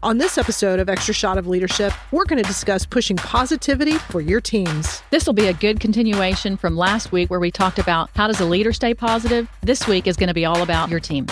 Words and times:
On 0.00 0.16
this 0.16 0.38
episode 0.38 0.78
of 0.78 0.88
Extra 0.88 1.12
Shot 1.12 1.38
of 1.38 1.48
Leadership, 1.48 1.92
we're 2.12 2.24
going 2.24 2.40
to 2.40 2.46
discuss 2.46 2.86
pushing 2.86 3.16
positivity 3.16 3.94
for 3.98 4.20
your 4.20 4.40
teams. 4.40 5.02
This 5.10 5.26
will 5.26 5.32
be 5.32 5.48
a 5.48 5.52
good 5.52 5.80
continuation 5.80 6.56
from 6.56 6.76
last 6.76 7.10
week 7.10 7.30
where 7.30 7.40
we 7.40 7.50
talked 7.50 7.80
about 7.80 8.08
how 8.14 8.28
does 8.28 8.40
a 8.40 8.44
leader 8.44 8.72
stay 8.72 8.94
positive. 8.94 9.48
This 9.60 9.88
week 9.88 10.06
is 10.06 10.16
going 10.16 10.28
to 10.28 10.34
be 10.34 10.44
all 10.44 10.62
about 10.62 10.88
your 10.88 11.00
team. 11.00 11.26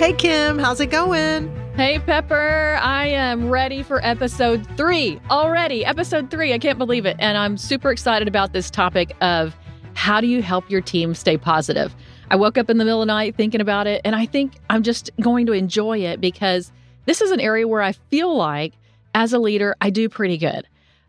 Hey, 0.00 0.12
Kim, 0.12 0.58
how's 0.58 0.80
it 0.80 0.90
going? 0.90 1.59
Hey, 1.80 1.98
Pepper. 1.98 2.78
I 2.82 3.06
am 3.06 3.48
ready 3.48 3.82
for 3.82 4.04
episode 4.04 4.66
three 4.76 5.18
already. 5.30 5.82
Episode 5.82 6.30
three. 6.30 6.52
I 6.52 6.58
can't 6.58 6.76
believe 6.76 7.06
it. 7.06 7.16
And 7.18 7.38
I'm 7.38 7.56
super 7.56 7.90
excited 7.90 8.28
about 8.28 8.52
this 8.52 8.70
topic 8.70 9.16
of 9.22 9.56
how 9.94 10.20
do 10.20 10.26
you 10.26 10.42
help 10.42 10.70
your 10.70 10.82
team 10.82 11.14
stay 11.14 11.38
positive? 11.38 11.96
I 12.30 12.36
woke 12.36 12.58
up 12.58 12.68
in 12.68 12.76
the 12.76 12.84
middle 12.84 13.00
of 13.00 13.06
the 13.06 13.14
night 13.14 13.34
thinking 13.34 13.62
about 13.62 13.86
it, 13.86 14.02
and 14.04 14.14
I 14.14 14.26
think 14.26 14.56
I'm 14.68 14.82
just 14.82 15.08
going 15.22 15.46
to 15.46 15.52
enjoy 15.52 16.00
it 16.00 16.20
because 16.20 16.70
this 17.06 17.22
is 17.22 17.30
an 17.30 17.40
area 17.40 17.66
where 17.66 17.80
I 17.80 17.92
feel 17.92 18.36
like 18.36 18.74
as 19.14 19.32
a 19.32 19.38
leader, 19.38 19.74
I 19.80 19.88
do 19.88 20.10
pretty 20.10 20.36
good. 20.36 20.66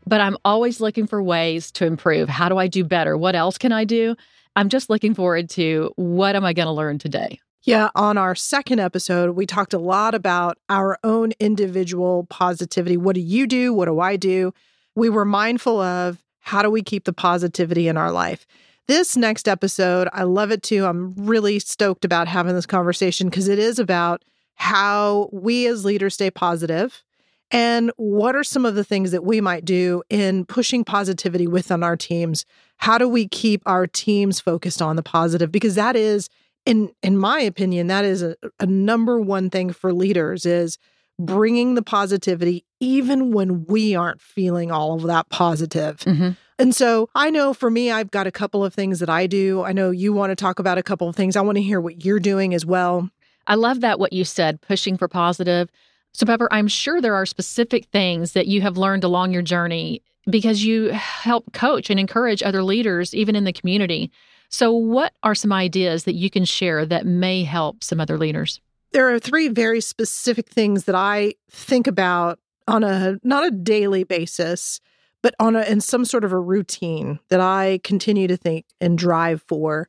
But 0.07 0.21
I'm 0.21 0.37
always 0.45 0.79
looking 0.79 1.05
for 1.05 1.21
ways 1.21 1.69
to 1.73 1.85
improve. 1.85 2.29
How 2.29 2.47
do 2.47 2.57
I 2.57 2.67
do 2.67 2.85
better? 2.85 3.17
What 3.17 3.35
else 3.35 3.57
can 3.57 3.73
I 3.73 3.83
do? 3.83 4.15
I'm 4.55 4.69
just 4.69 4.89
looking 4.89 5.15
forward 5.15 5.49
to 5.49 5.91
what 5.97 6.37
am 6.37 6.45
I 6.45 6.53
going 6.53 6.67
to 6.67 6.71
learn 6.71 6.97
today? 6.97 7.41
Yeah, 7.63 7.89
on 7.93 8.17
our 8.17 8.33
second 8.33 8.79
episode, 8.79 9.35
we 9.35 9.45
talked 9.45 9.73
a 9.73 9.79
lot 9.79 10.15
about 10.15 10.57
our 10.67 10.97
own 11.03 11.31
individual 11.39 12.25
positivity. 12.25 12.97
What 12.97 13.13
do 13.13 13.21
you 13.21 13.45
do? 13.45 13.71
What 13.71 13.85
do 13.85 13.99
I 13.99 14.15
do? 14.15 14.51
We 14.95 15.09
were 15.09 15.25
mindful 15.25 15.79
of 15.79 16.23
how 16.39 16.63
do 16.63 16.71
we 16.71 16.81
keep 16.81 17.03
the 17.03 17.13
positivity 17.13 17.87
in 17.87 17.97
our 17.97 18.11
life. 18.11 18.47
This 18.87 19.15
next 19.15 19.47
episode, 19.47 20.09
I 20.11 20.23
love 20.23 20.51
it 20.51 20.63
too. 20.63 20.85
I'm 20.85 21.13
really 21.15 21.59
stoked 21.59 22.03
about 22.03 22.27
having 22.27 22.55
this 22.55 22.65
conversation 22.65 23.29
because 23.29 23.47
it 23.47 23.59
is 23.59 23.77
about 23.77 24.25
how 24.55 25.29
we 25.31 25.67
as 25.67 25.85
leaders 25.85 26.15
stay 26.15 26.31
positive 26.31 27.03
and 27.51 27.91
what 27.97 28.35
are 28.35 28.43
some 28.43 28.65
of 28.65 28.73
the 28.73 28.83
things 28.83 29.11
that 29.11 29.23
we 29.23 29.39
might 29.39 29.65
do 29.65 30.01
in 30.09 30.45
pushing 30.45 30.83
positivity 30.83 31.47
within 31.47 31.83
our 31.83 31.95
teams. 31.95 32.43
How 32.77 32.97
do 32.97 33.07
we 33.07 33.27
keep 33.27 33.61
our 33.67 33.85
teams 33.85 34.39
focused 34.39 34.81
on 34.81 34.95
the 34.95 35.03
positive? 35.03 35.51
Because 35.51 35.75
that 35.75 35.95
is 35.95 36.27
in 36.65 36.91
in 37.01 37.17
my 37.17 37.39
opinion 37.39 37.87
that 37.87 38.05
is 38.05 38.21
a, 38.21 38.35
a 38.59 38.65
number 38.65 39.19
one 39.19 39.49
thing 39.49 39.71
for 39.71 39.93
leaders 39.93 40.45
is 40.45 40.77
bringing 41.19 41.75
the 41.75 41.81
positivity 41.81 42.65
even 42.79 43.31
when 43.31 43.65
we 43.65 43.95
aren't 43.95 44.21
feeling 44.21 44.71
all 44.71 44.95
of 44.95 45.03
that 45.03 45.29
positive. 45.29 45.97
Mm-hmm. 45.97 46.31
And 46.57 46.75
so 46.75 47.09
I 47.15 47.29
know 47.29 47.53
for 47.53 47.69
me, 47.69 47.91
I've 47.91 48.11
got 48.11 48.27
a 48.27 48.31
couple 48.31 48.63
of 48.63 48.73
things 48.73 48.99
that 48.99 49.09
I 49.09 49.27
do. 49.27 49.63
I 49.63 49.71
know 49.71 49.91
you 49.91 50.13
want 50.13 50.31
to 50.31 50.35
talk 50.35 50.59
about 50.59 50.77
a 50.77 50.83
couple 50.83 51.07
of 51.07 51.15
things. 51.15 51.35
I 51.35 51.41
want 51.41 51.57
to 51.57 51.61
hear 51.61 51.79
what 51.81 52.03
you're 52.03 52.19
doing 52.19 52.53
as 52.53 52.65
well. 52.65 53.09
I 53.47 53.55
love 53.55 53.81
that 53.81 53.99
what 53.99 54.13
you 54.13 54.23
said, 54.23 54.61
pushing 54.61 54.97
for 54.97 55.07
positive. 55.07 55.69
So, 56.13 56.25
Pepper, 56.25 56.47
I'm 56.51 56.67
sure 56.67 57.01
there 57.01 57.15
are 57.15 57.25
specific 57.25 57.85
things 57.85 58.33
that 58.33 58.47
you 58.47 58.61
have 58.61 58.77
learned 58.77 59.03
along 59.03 59.31
your 59.31 59.41
journey 59.41 60.03
because 60.29 60.63
you 60.63 60.89
help 60.89 61.51
coach 61.53 61.89
and 61.89 61.99
encourage 61.99 62.43
other 62.43 62.63
leaders, 62.63 63.15
even 63.15 63.35
in 63.35 63.43
the 63.43 63.53
community. 63.53 64.11
So, 64.51 64.73
what 64.73 65.13
are 65.23 65.33
some 65.33 65.53
ideas 65.53 66.03
that 66.03 66.15
you 66.15 66.29
can 66.29 66.43
share 66.43 66.85
that 66.85 67.05
may 67.05 67.43
help 67.43 67.83
some 67.83 68.01
other 68.01 68.17
leaders? 68.17 68.59
There 68.91 69.13
are 69.13 69.19
three 69.19 69.47
very 69.47 69.79
specific 69.79 70.49
things 70.49 70.83
that 70.83 70.95
I 70.95 71.33
think 71.49 71.87
about 71.87 72.39
on 72.67 72.83
a 72.83 73.17
not 73.23 73.47
a 73.47 73.51
daily 73.51 74.03
basis, 74.03 74.81
but 75.23 75.33
on 75.39 75.55
a 75.55 75.61
in 75.61 75.79
some 75.79 76.03
sort 76.03 76.25
of 76.25 76.33
a 76.33 76.39
routine 76.39 77.19
that 77.29 77.39
I 77.39 77.79
continue 77.83 78.27
to 78.27 78.35
think 78.35 78.65
and 78.81 78.97
drive 78.97 79.41
for. 79.47 79.87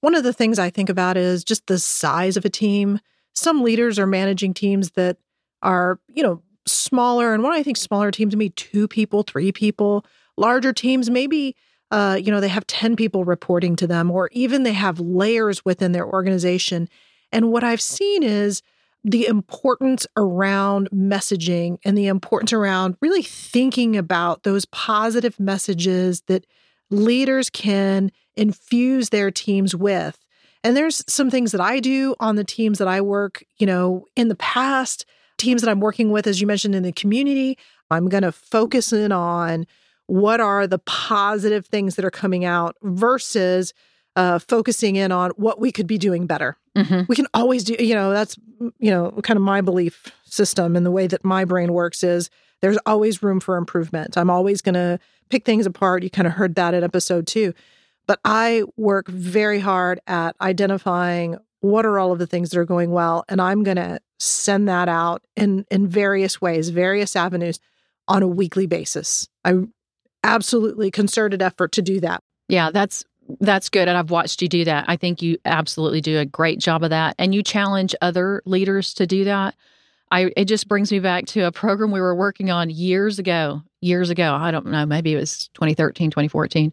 One 0.00 0.16
of 0.16 0.24
the 0.24 0.32
things 0.32 0.58
I 0.58 0.70
think 0.70 0.88
about 0.88 1.16
is 1.16 1.44
just 1.44 1.66
the 1.68 1.78
size 1.78 2.36
of 2.36 2.44
a 2.44 2.50
team. 2.50 2.98
Some 3.34 3.62
leaders 3.62 3.98
are 3.98 4.06
managing 4.06 4.54
teams 4.54 4.92
that 4.92 5.18
are, 5.62 6.00
you 6.12 6.22
know, 6.22 6.42
smaller. 6.66 7.32
And 7.32 7.42
when 7.42 7.52
I 7.52 7.62
think 7.62 7.76
smaller 7.76 8.10
teams, 8.10 8.34
maybe 8.34 8.50
two 8.50 8.88
people, 8.88 9.22
three 9.22 9.52
people, 9.52 10.04
larger 10.36 10.72
teams, 10.72 11.10
maybe 11.10 11.54
uh, 11.90 12.18
you 12.20 12.30
know, 12.30 12.40
they 12.40 12.48
have 12.48 12.66
10 12.66 12.96
people 12.96 13.24
reporting 13.24 13.76
to 13.76 13.86
them, 13.86 14.10
or 14.10 14.30
even 14.32 14.62
they 14.62 14.72
have 14.72 15.00
layers 15.00 15.64
within 15.64 15.92
their 15.92 16.06
organization. 16.06 16.88
And 17.32 17.50
what 17.50 17.64
I've 17.64 17.80
seen 17.80 18.22
is 18.22 18.62
the 19.02 19.26
importance 19.26 20.06
around 20.16 20.88
messaging 20.90 21.78
and 21.84 21.96
the 21.96 22.06
importance 22.06 22.52
around 22.52 22.96
really 23.00 23.22
thinking 23.22 23.96
about 23.96 24.42
those 24.42 24.66
positive 24.66 25.40
messages 25.40 26.22
that 26.22 26.46
leaders 26.90 27.48
can 27.48 28.12
infuse 28.36 29.08
their 29.08 29.30
teams 29.30 29.74
with. 29.74 30.18
And 30.62 30.76
there's 30.76 31.02
some 31.10 31.30
things 31.30 31.52
that 31.52 31.60
I 31.60 31.80
do 31.80 32.14
on 32.20 32.36
the 32.36 32.44
teams 32.44 32.78
that 32.78 32.88
I 32.88 33.00
work, 33.00 33.42
you 33.58 33.66
know, 33.66 34.04
in 34.16 34.28
the 34.28 34.34
past, 34.36 35.06
teams 35.38 35.62
that 35.62 35.70
I'm 35.70 35.80
working 35.80 36.10
with, 36.10 36.26
as 36.26 36.40
you 36.40 36.46
mentioned 36.46 36.74
in 36.74 36.82
the 36.82 36.92
community. 36.92 37.56
I'm 37.90 38.08
going 38.08 38.22
to 38.22 38.32
focus 38.32 38.92
in 38.92 39.10
on 39.10 39.66
what 40.10 40.40
are 40.40 40.66
the 40.66 40.80
positive 40.80 41.66
things 41.66 41.94
that 41.94 42.04
are 42.04 42.10
coming 42.10 42.44
out 42.44 42.74
versus 42.82 43.72
uh, 44.16 44.40
focusing 44.40 44.96
in 44.96 45.12
on 45.12 45.30
what 45.36 45.60
we 45.60 45.70
could 45.70 45.86
be 45.86 45.98
doing 45.98 46.26
better. 46.26 46.56
Mm-hmm. 46.76 47.02
We 47.08 47.14
can 47.14 47.28
always 47.32 47.62
do, 47.62 47.76
you 47.78 47.94
know, 47.94 48.10
that's, 48.10 48.36
you 48.80 48.90
know, 48.90 49.12
kind 49.22 49.36
of 49.36 49.42
my 49.44 49.60
belief 49.60 50.12
system 50.24 50.74
and 50.74 50.84
the 50.84 50.90
way 50.90 51.06
that 51.06 51.24
my 51.24 51.44
brain 51.44 51.72
works 51.72 52.02
is 52.02 52.28
there's 52.60 52.76
always 52.86 53.22
room 53.22 53.38
for 53.38 53.56
improvement. 53.56 54.18
I'm 54.18 54.30
always 54.30 54.60
going 54.62 54.74
to 54.74 54.98
pick 55.28 55.44
things 55.44 55.64
apart. 55.64 56.02
You 56.02 56.10
kind 56.10 56.26
of 56.26 56.32
heard 56.32 56.56
that 56.56 56.74
in 56.74 56.82
episode 56.82 57.28
two. 57.28 57.54
But 58.08 58.18
I 58.24 58.64
work 58.76 59.06
very 59.06 59.60
hard 59.60 60.00
at 60.08 60.34
identifying 60.40 61.38
what 61.60 61.86
are 61.86 62.00
all 62.00 62.10
of 62.10 62.18
the 62.18 62.26
things 62.26 62.50
that 62.50 62.58
are 62.58 62.64
going 62.64 62.90
well. 62.90 63.24
And 63.28 63.40
I'm 63.40 63.62
going 63.62 63.76
to 63.76 64.00
send 64.18 64.68
that 64.68 64.88
out 64.88 65.24
in, 65.36 65.66
in 65.70 65.86
various 65.86 66.40
ways, 66.40 66.70
various 66.70 67.14
avenues 67.14 67.60
on 68.08 68.24
a 68.24 68.28
weekly 68.28 68.66
basis. 68.66 69.28
I 69.44 69.66
absolutely 70.24 70.90
concerted 70.90 71.42
effort 71.42 71.72
to 71.72 71.82
do 71.82 72.00
that. 72.00 72.22
Yeah, 72.48 72.70
that's 72.70 73.04
that's 73.38 73.68
good 73.68 73.86
and 73.86 73.96
I've 73.96 74.10
watched 74.10 74.42
you 74.42 74.48
do 74.48 74.64
that. 74.64 74.84
I 74.88 74.96
think 74.96 75.22
you 75.22 75.38
absolutely 75.44 76.00
do 76.00 76.18
a 76.18 76.24
great 76.24 76.58
job 76.58 76.82
of 76.82 76.90
that 76.90 77.14
and 77.18 77.34
you 77.34 77.42
challenge 77.42 77.94
other 78.00 78.42
leaders 78.44 78.92
to 78.94 79.06
do 79.06 79.24
that. 79.24 79.54
I 80.10 80.32
it 80.36 80.46
just 80.46 80.66
brings 80.68 80.90
me 80.90 80.98
back 80.98 81.26
to 81.26 81.42
a 81.42 81.52
program 81.52 81.92
we 81.92 82.00
were 82.00 82.14
working 82.14 82.50
on 82.50 82.70
years 82.70 83.18
ago. 83.18 83.62
Years 83.80 84.10
ago, 84.10 84.34
I 84.34 84.50
don't 84.50 84.66
know, 84.66 84.84
maybe 84.84 85.14
it 85.14 85.16
was 85.16 85.48
2013, 85.54 86.10
2014. 86.10 86.72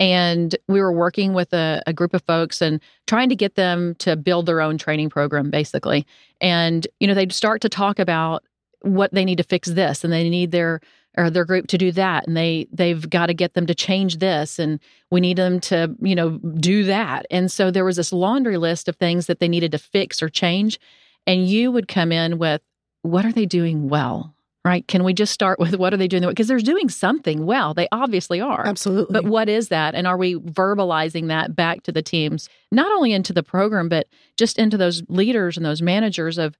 And 0.00 0.56
we 0.68 0.80
were 0.80 0.92
working 0.92 1.34
with 1.34 1.52
a, 1.52 1.82
a 1.86 1.92
group 1.92 2.14
of 2.14 2.22
folks 2.22 2.62
and 2.62 2.80
trying 3.06 3.28
to 3.30 3.36
get 3.36 3.56
them 3.56 3.96
to 3.96 4.16
build 4.16 4.46
their 4.46 4.60
own 4.60 4.78
training 4.78 5.10
program, 5.10 5.50
basically. 5.50 6.06
And, 6.40 6.86
you 7.00 7.08
know, 7.08 7.14
they'd 7.14 7.32
start 7.32 7.60
to 7.62 7.68
talk 7.68 7.98
about 7.98 8.44
what 8.82 9.12
they 9.12 9.24
need 9.24 9.38
to 9.38 9.44
fix 9.44 9.68
this 9.68 10.04
and 10.04 10.12
they 10.12 10.28
need 10.28 10.52
their 10.52 10.80
or 11.18 11.30
their 11.30 11.44
group 11.44 11.66
to 11.66 11.76
do 11.76 11.90
that 11.92 12.26
and 12.26 12.36
they 12.36 12.68
they've 12.72 13.10
got 13.10 13.26
to 13.26 13.34
get 13.34 13.54
them 13.54 13.66
to 13.66 13.74
change 13.74 14.18
this 14.18 14.58
and 14.58 14.78
we 15.10 15.20
need 15.20 15.36
them 15.36 15.58
to 15.58 15.94
you 16.00 16.14
know 16.14 16.38
do 16.38 16.84
that. 16.84 17.26
And 17.30 17.50
so 17.50 17.70
there 17.70 17.84
was 17.84 17.96
this 17.96 18.12
laundry 18.12 18.56
list 18.56 18.88
of 18.88 18.96
things 18.96 19.26
that 19.26 19.40
they 19.40 19.48
needed 19.48 19.72
to 19.72 19.78
fix 19.78 20.22
or 20.22 20.28
change 20.28 20.78
and 21.26 21.46
you 21.46 21.72
would 21.72 21.88
come 21.88 22.12
in 22.12 22.38
with 22.38 22.62
what 23.02 23.26
are 23.26 23.32
they 23.32 23.46
doing 23.46 23.88
well? 23.88 24.34
Right? 24.64 24.86
Can 24.86 25.02
we 25.02 25.12
just 25.12 25.32
start 25.32 25.58
with 25.60 25.74
what 25.74 25.92
are 25.92 25.96
they 25.96 26.08
doing 26.08 26.22
because 26.22 26.46
they're 26.46 26.58
doing 26.60 26.88
something 26.88 27.44
well. 27.44 27.74
They 27.74 27.88
obviously 27.90 28.40
are. 28.40 28.64
Absolutely. 28.64 29.12
But 29.12 29.24
what 29.24 29.48
is 29.48 29.68
that 29.68 29.96
and 29.96 30.06
are 30.06 30.16
we 30.16 30.36
verbalizing 30.36 31.26
that 31.28 31.56
back 31.56 31.82
to 31.82 31.92
the 31.92 32.02
teams 32.02 32.48
not 32.70 32.92
only 32.92 33.12
into 33.12 33.32
the 33.32 33.42
program 33.42 33.88
but 33.88 34.06
just 34.36 34.56
into 34.56 34.76
those 34.76 35.02
leaders 35.08 35.56
and 35.56 35.66
those 35.66 35.82
managers 35.82 36.38
of 36.38 36.56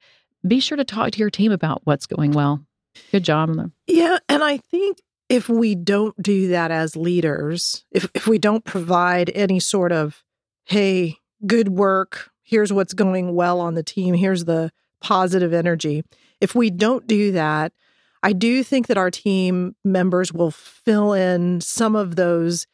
be 0.47 0.59
sure 0.61 0.77
to 0.77 0.85
talk 0.85 1.13
to 1.13 1.19
your 1.19 1.31
team 1.31 1.53
about 1.53 1.81
what's 1.85 2.07
going 2.07 2.33
well 2.33 2.65
Good 3.13 3.25
job 3.25 3.55
them. 3.57 3.73
Yeah. 3.87 4.19
And 4.29 4.43
I 4.43 4.59
think 4.59 4.99
if 5.29 5.49
we 5.49 5.75
don't 5.75 6.21
do 6.23 6.49
that 6.49 6.71
as 6.71 6.97
leaders, 6.97 7.85
if, 7.91 8.09
if 8.15 8.27
we 8.27 8.39
don't 8.39 8.65
provide 8.65 9.31
any 9.35 9.61
sort 9.61 9.93
of, 9.93 10.25
hey, 10.65 11.19
good 11.47 11.69
work, 11.69 12.31
here's 12.43 12.73
what's 12.73 12.95
going 12.95 13.35
well 13.35 13.61
on 13.61 13.75
the 13.75 13.83
team, 13.83 14.15
here's 14.15 14.47
the 14.47 14.71
positive 15.01 15.53
energy. 15.53 16.03
If 16.41 16.55
we 16.55 16.71
don't 16.71 17.07
do 17.07 17.33
that, 17.33 17.73
I 18.23 18.33
do 18.33 18.63
think 18.63 18.87
that 18.89 18.99
our 18.99 19.11
team 19.11 19.77
members 19.85 20.33
will 20.33 20.51
fill 20.51 21.13
in 21.13 21.61
some 21.61 21.95
of 21.95 22.17
those 22.17 22.67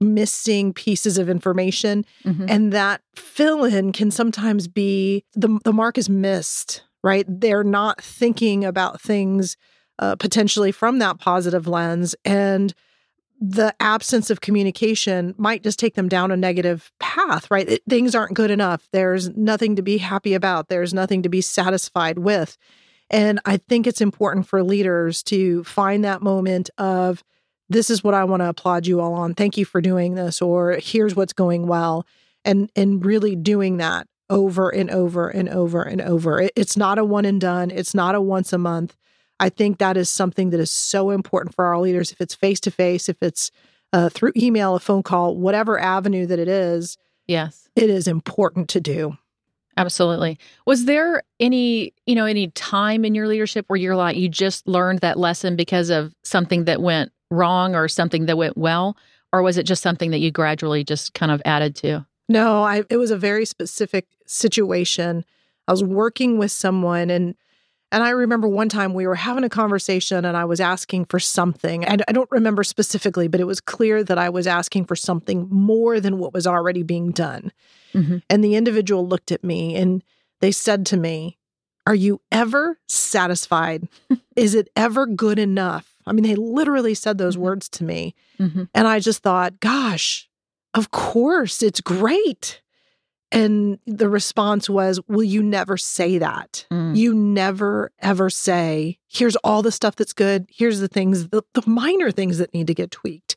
missing 0.00 0.72
pieces 0.72 1.18
of 1.18 1.28
information. 1.28 2.04
Mm-hmm. 2.24 2.46
And 2.48 2.72
that 2.72 3.02
fill 3.14 3.64
in 3.64 3.92
can 3.92 4.10
sometimes 4.10 4.68
be 4.68 5.24
the, 5.34 5.58
the 5.64 5.72
mark 5.72 5.98
is 5.98 6.08
missed 6.08 6.82
right? 7.06 7.24
They're 7.28 7.62
not 7.62 8.02
thinking 8.02 8.64
about 8.64 9.00
things 9.00 9.56
uh, 10.00 10.16
potentially 10.16 10.72
from 10.72 10.98
that 10.98 11.20
positive 11.20 11.68
lens. 11.68 12.16
And 12.24 12.74
the 13.40 13.72
absence 13.78 14.28
of 14.28 14.40
communication 14.40 15.32
might 15.38 15.62
just 15.62 15.78
take 15.78 15.94
them 15.94 16.08
down 16.08 16.32
a 16.32 16.36
negative 16.36 16.90
path, 16.98 17.48
right? 17.48 17.68
It, 17.68 17.82
things 17.88 18.16
aren't 18.16 18.34
good 18.34 18.50
enough. 18.50 18.88
There's 18.90 19.28
nothing 19.36 19.76
to 19.76 19.82
be 19.82 19.98
happy 19.98 20.34
about, 20.34 20.68
there's 20.68 20.92
nothing 20.92 21.22
to 21.22 21.28
be 21.28 21.40
satisfied 21.40 22.18
with. 22.18 22.58
And 23.08 23.38
I 23.44 23.58
think 23.58 23.86
it's 23.86 24.00
important 24.00 24.48
for 24.48 24.64
leaders 24.64 25.22
to 25.24 25.62
find 25.62 26.04
that 26.04 26.22
moment 26.22 26.70
of 26.76 27.22
this 27.68 27.88
is 27.88 28.02
what 28.02 28.14
I 28.14 28.24
want 28.24 28.40
to 28.40 28.48
applaud 28.48 28.84
you 28.84 29.00
all 29.00 29.14
on. 29.14 29.32
Thank 29.32 29.56
you 29.56 29.64
for 29.64 29.80
doing 29.80 30.16
this, 30.16 30.42
or 30.42 30.78
here's 30.82 31.14
what's 31.14 31.32
going 31.32 31.68
well. 31.68 32.04
And 32.44 32.68
and 32.74 33.04
really 33.04 33.36
doing 33.36 33.76
that 33.76 34.08
over 34.28 34.68
and 34.70 34.90
over 34.90 35.28
and 35.28 35.48
over 35.48 35.82
and 35.82 36.00
over. 36.00 36.40
It, 36.40 36.52
it's 36.56 36.76
not 36.76 36.98
a 36.98 37.04
one 37.04 37.24
and 37.24 37.40
done. 37.40 37.70
It's 37.70 37.94
not 37.94 38.14
a 38.14 38.20
once 38.20 38.52
a 38.52 38.58
month. 38.58 38.96
I 39.38 39.48
think 39.48 39.78
that 39.78 39.96
is 39.96 40.08
something 40.08 40.50
that 40.50 40.60
is 40.60 40.70
so 40.70 41.10
important 41.10 41.54
for 41.54 41.66
our 41.66 41.78
leaders. 41.78 42.10
If 42.10 42.20
it's 42.20 42.34
face 42.34 42.60
to 42.60 42.70
face, 42.70 43.08
if 43.08 43.22
it's 43.22 43.50
uh, 43.92 44.08
through 44.08 44.32
email, 44.36 44.74
a 44.74 44.80
phone 44.80 45.02
call, 45.02 45.36
whatever 45.36 45.78
avenue 45.78 46.26
that 46.26 46.38
it 46.38 46.48
is, 46.48 46.96
yes, 47.26 47.68
it 47.76 47.90
is 47.90 48.08
important 48.08 48.68
to 48.70 48.80
do. 48.80 49.16
Absolutely. 49.76 50.38
Was 50.66 50.86
there 50.86 51.22
any, 51.38 51.92
you 52.06 52.14
know, 52.14 52.24
any 52.24 52.48
time 52.48 53.04
in 53.04 53.14
your 53.14 53.28
leadership 53.28 53.66
where 53.68 53.76
you're 53.76 53.96
like, 53.96 54.16
you 54.16 54.28
just 54.28 54.66
learned 54.66 55.00
that 55.00 55.18
lesson 55.18 55.54
because 55.54 55.90
of 55.90 56.14
something 56.24 56.64
that 56.64 56.80
went 56.80 57.12
wrong 57.30 57.74
or 57.74 57.86
something 57.86 58.24
that 58.26 58.38
went 58.38 58.56
well? 58.56 58.96
Or 59.32 59.42
was 59.42 59.58
it 59.58 59.64
just 59.64 59.82
something 59.82 60.12
that 60.12 60.20
you 60.20 60.30
gradually 60.30 60.82
just 60.82 61.12
kind 61.12 61.30
of 61.30 61.42
added 61.44 61.76
to? 61.76 62.06
No, 62.28 62.62
I, 62.62 62.84
it 62.90 62.96
was 62.96 63.10
a 63.10 63.16
very 63.16 63.44
specific 63.44 64.06
situation. 64.26 65.24
I 65.68 65.72
was 65.72 65.84
working 65.84 66.38
with 66.38 66.50
someone 66.50 67.10
and 67.10 67.34
and 67.92 68.02
I 68.02 68.10
remember 68.10 68.48
one 68.48 68.68
time 68.68 68.94
we 68.94 69.06
were 69.06 69.14
having 69.14 69.44
a 69.44 69.48
conversation 69.48 70.24
and 70.24 70.36
I 70.36 70.44
was 70.44 70.60
asking 70.60 71.04
for 71.04 71.20
something. 71.20 71.84
And 71.84 72.02
I 72.08 72.12
don't 72.12 72.30
remember 72.32 72.64
specifically, 72.64 73.28
but 73.28 73.40
it 73.40 73.46
was 73.46 73.60
clear 73.60 74.02
that 74.02 74.18
I 74.18 74.28
was 74.28 74.48
asking 74.48 74.86
for 74.86 74.96
something 74.96 75.46
more 75.50 76.00
than 76.00 76.18
what 76.18 76.34
was 76.34 76.48
already 76.48 76.82
being 76.82 77.12
done. 77.12 77.52
Mm-hmm. 77.94 78.18
And 78.28 78.42
the 78.42 78.56
individual 78.56 79.06
looked 79.06 79.30
at 79.30 79.44
me 79.44 79.76
and 79.76 80.02
they 80.40 80.50
said 80.50 80.84
to 80.86 80.96
me, 80.96 81.38
Are 81.86 81.94
you 81.94 82.20
ever 82.32 82.78
satisfied? 82.88 83.88
Is 84.36 84.56
it 84.56 84.68
ever 84.74 85.06
good 85.06 85.38
enough? 85.38 85.94
I 86.06 86.12
mean, 86.12 86.24
they 86.24 86.34
literally 86.34 86.94
said 86.94 87.18
those 87.18 87.34
mm-hmm. 87.34 87.44
words 87.44 87.68
to 87.70 87.84
me. 87.84 88.14
Mm-hmm. 88.40 88.64
And 88.74 88.88
I 88.88 88.98
just 88.98 89.22
thought, 89.22 89.60
Gosh, 89.60 90.28
of 90.76 90.90
course, 90.90 91.62
it's 91.62 91.80
great. 91.80 92.60
And 93.32 93.78
the 93.86 94.08
response 94.08 94.70
was, 94.70 95.00
Will 95.08 95.24
you 95.24 95.42
never 95.42 95.76
say 95.76 96.18
that? 96.18 96.66
Mm. 96.70 96.96
You 96.96 97.14
never, 97.14 97.90
ever 97.98 98.30
say, 98.30 98.98
Here's 99.08 99.36
all 99.36 99.62
the 99.62 99.72
stuff 99.72 99.96
that's 99.96 100.12
good. 100.12 100.46
Here's 100.52 100.78
the 100.78 100.88
things, 100.88 101.28
the, 101.30 101.42
the 101.54 101.68
minor 101.68 102.12
things 102.12 102.38
that 102.38 102.54
need 102.54 102.68
to 102.68 102.74
get 102.74 102.90
tweaked. 102.90 103.36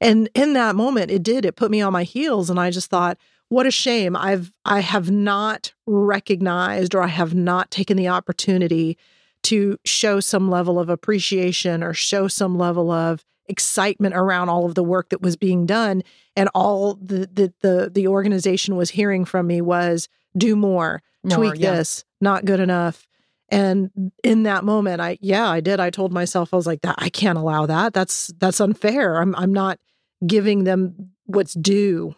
And 0.00 0.28
in 0.34 0.54
that 0.54 0.74
moment, 0.74 1.12
it 1.12 1.22
did. 1.22 1.44
It 1.44 1.54
put 1.54 1.70
me 1.70 1.80
on 1.80 1.92
my 1.92 2.02
heels. 2.02 2.50
And 2.50 2.58
I 2.58 2.70
just 2.70 2.90
thought, 2.90 3.18
what 3.48 3.66
a 3.66 3.70
shame. 3.70 4.16
I've 4.16 4.50
I 4.64 4.80
have 4.80 5.10
not 5.10 5.74
recognized 5.86 6.94
or 6.94 7.02
I 7.02 7.08
have 7.08 7.34
not 7.34 7.70
taken 7.70 7.98
the 7.98 8.08
opportunity 8.08 8.96
to 9.42 9.76
show 9.84 10.20
some 10.20 10.50
level 10.50 10.80
of 10.80 10.88
appreciation 10.88 11.82
or 11.82 11.92
show 11.92 12.28
some 12.28 12.56
level 12.56 12.90
of 12.90 13.24
excitement 13.46 14.14
around 14.14 14.48
all 14.48 14.64
of 14.64 14.74
the 14.74 14.84
work 14.84 15.10
that 15.10 15.22
was 15.22 15.36
being 15.36 15.66
done. 15.66 16.02
And 16.36 16.48
all 16.54 16.94
the 16.94 17.28
the 17.32 17.52
the, 17.60 17.90
the 17.92 18.08
organization 18.08 18.76
was 18.76 18.90
hearing 18.90 19.24
from 19.24 19.46
me 19.46 19.60
was 19.60 20.08
do 20.36 20.56
more, 20.56 21.02
more 21.22 21.36
tweak 21.36 21.60
yeah. 21.60 21.74
this 21.74 22.04
not 22.20 22.44
good 22.44 22.60
enough. 22.60 23.06
And 23.48 24.12
in 24.24 24.44
that 24.44 24.64
moment 24.64 25.00
i 25.00 25.18
yeah 25.20 25.48
i 25.48 25.60
did. 25.60 25.78
I 25.78 25.90
told 25.90 26.12
myself 26.12 26.54
i 26.54 26.56
was 26.56 26.66
like 26.66 26.82
that 26.82 26.94
i 26.98 27.08
can't 27.08 27.38
allow 27.38 27.66
that. 27.66 27.92
That's 27.92 28.28
that's 28.38 28.60
unfair. 28.60 29.20
I'm 29.20 29.34
i'm 29.36 29.52
not 29.52 29.78
giving 30.26 30.64
them 30.64 31.10
what's 31.26 31.54
due 31.54 32.14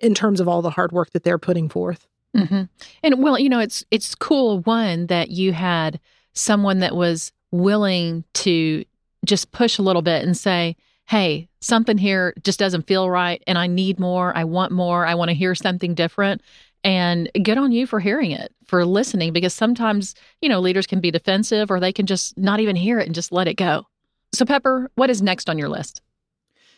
in 0.00 0.14
terms 0.14 0.40
of 0.40 0.48
all 0.48 0.62
the 0.62 0.70
hard 0.70 0.92
work 0.92 1.10
that 1.10 1.24
they're 1.24 1.38
putting 1.38 1.68
forth. 1.68 2.06
Mm-hmm. 2.34 2.62
and 3.02 3.22
well 3.22 3.38
you 3.38 3.50
know 3.50 3.58
it's 3.58 3.84
it's 3.90 4.14
cool 4.14 4.60
one 4.60 5.08
that 5.08 5.30
you 5.30 5.52
had 5.52 6.00
someone 6.32 6.78
that 6.78 6.96
was 6.96 7.30
willing 7.50 8.24
to 8.32 8.86
just 9.24 9.52
push 9.52 9.78
a 9.78 9.82
little 9.82 10.02
bit 10.02 10.24
and 10.24 10.36
say, 10.36 10.76
hey, 11.06 11.48
something 11.60 11.98
here 11.98 12.34
just 12.42 12.58
doesn't 12.58 12.86
feel 12.86 13.10
right 13.10 13.42
and 13.46 13.58
I 13.58 13.66
need 13.66 13.98
more. 13.98 14.36
I 14.36 14.44
want 14.44 14.72
more. 14.72 15.06
I 15.06 15.14
want 15.14 15.28
to 15.28 15.34
hear 15.34 15.54
something 15.54 15.94
different. 15.94 16.42
And 16.84 17.30
good 17.42 17.58
on 17.58 17.70
you 17.70 17.86
for 17.86 18.00
hearing 18.00 18.32
it, 18.32 18.52
for 18.66 18.84
listening, 18.84 19.32
because 19.32 19.54
sometimes, 19.54 20.14
you 20.40 20.48
know, 20.48 20.58
leaders 20.58 20.86
can 20.86 21.00
be 21.00 21.10
defensive 21.10 21.70
or 21.70 21.78
they 21.78 21.92
can 21.92 22.06
just 22.06 22.36
not 22.36 22.58
even 22.60 22.74
hear 22.74 22.98
it 22.98 23.06
and 23.06 23.14
just 23.14 23.30
let 23.30 23.46
it 23.46 23.54
go. 23.54 23.86
So, 24.32 24.44
Pepper, 24.44 24.90
what 24.96 25.10
is 25.10 25.22
next 25.22 25.48
on 25.48 25.58
your 25.58 25.68
list? 25.68 26.02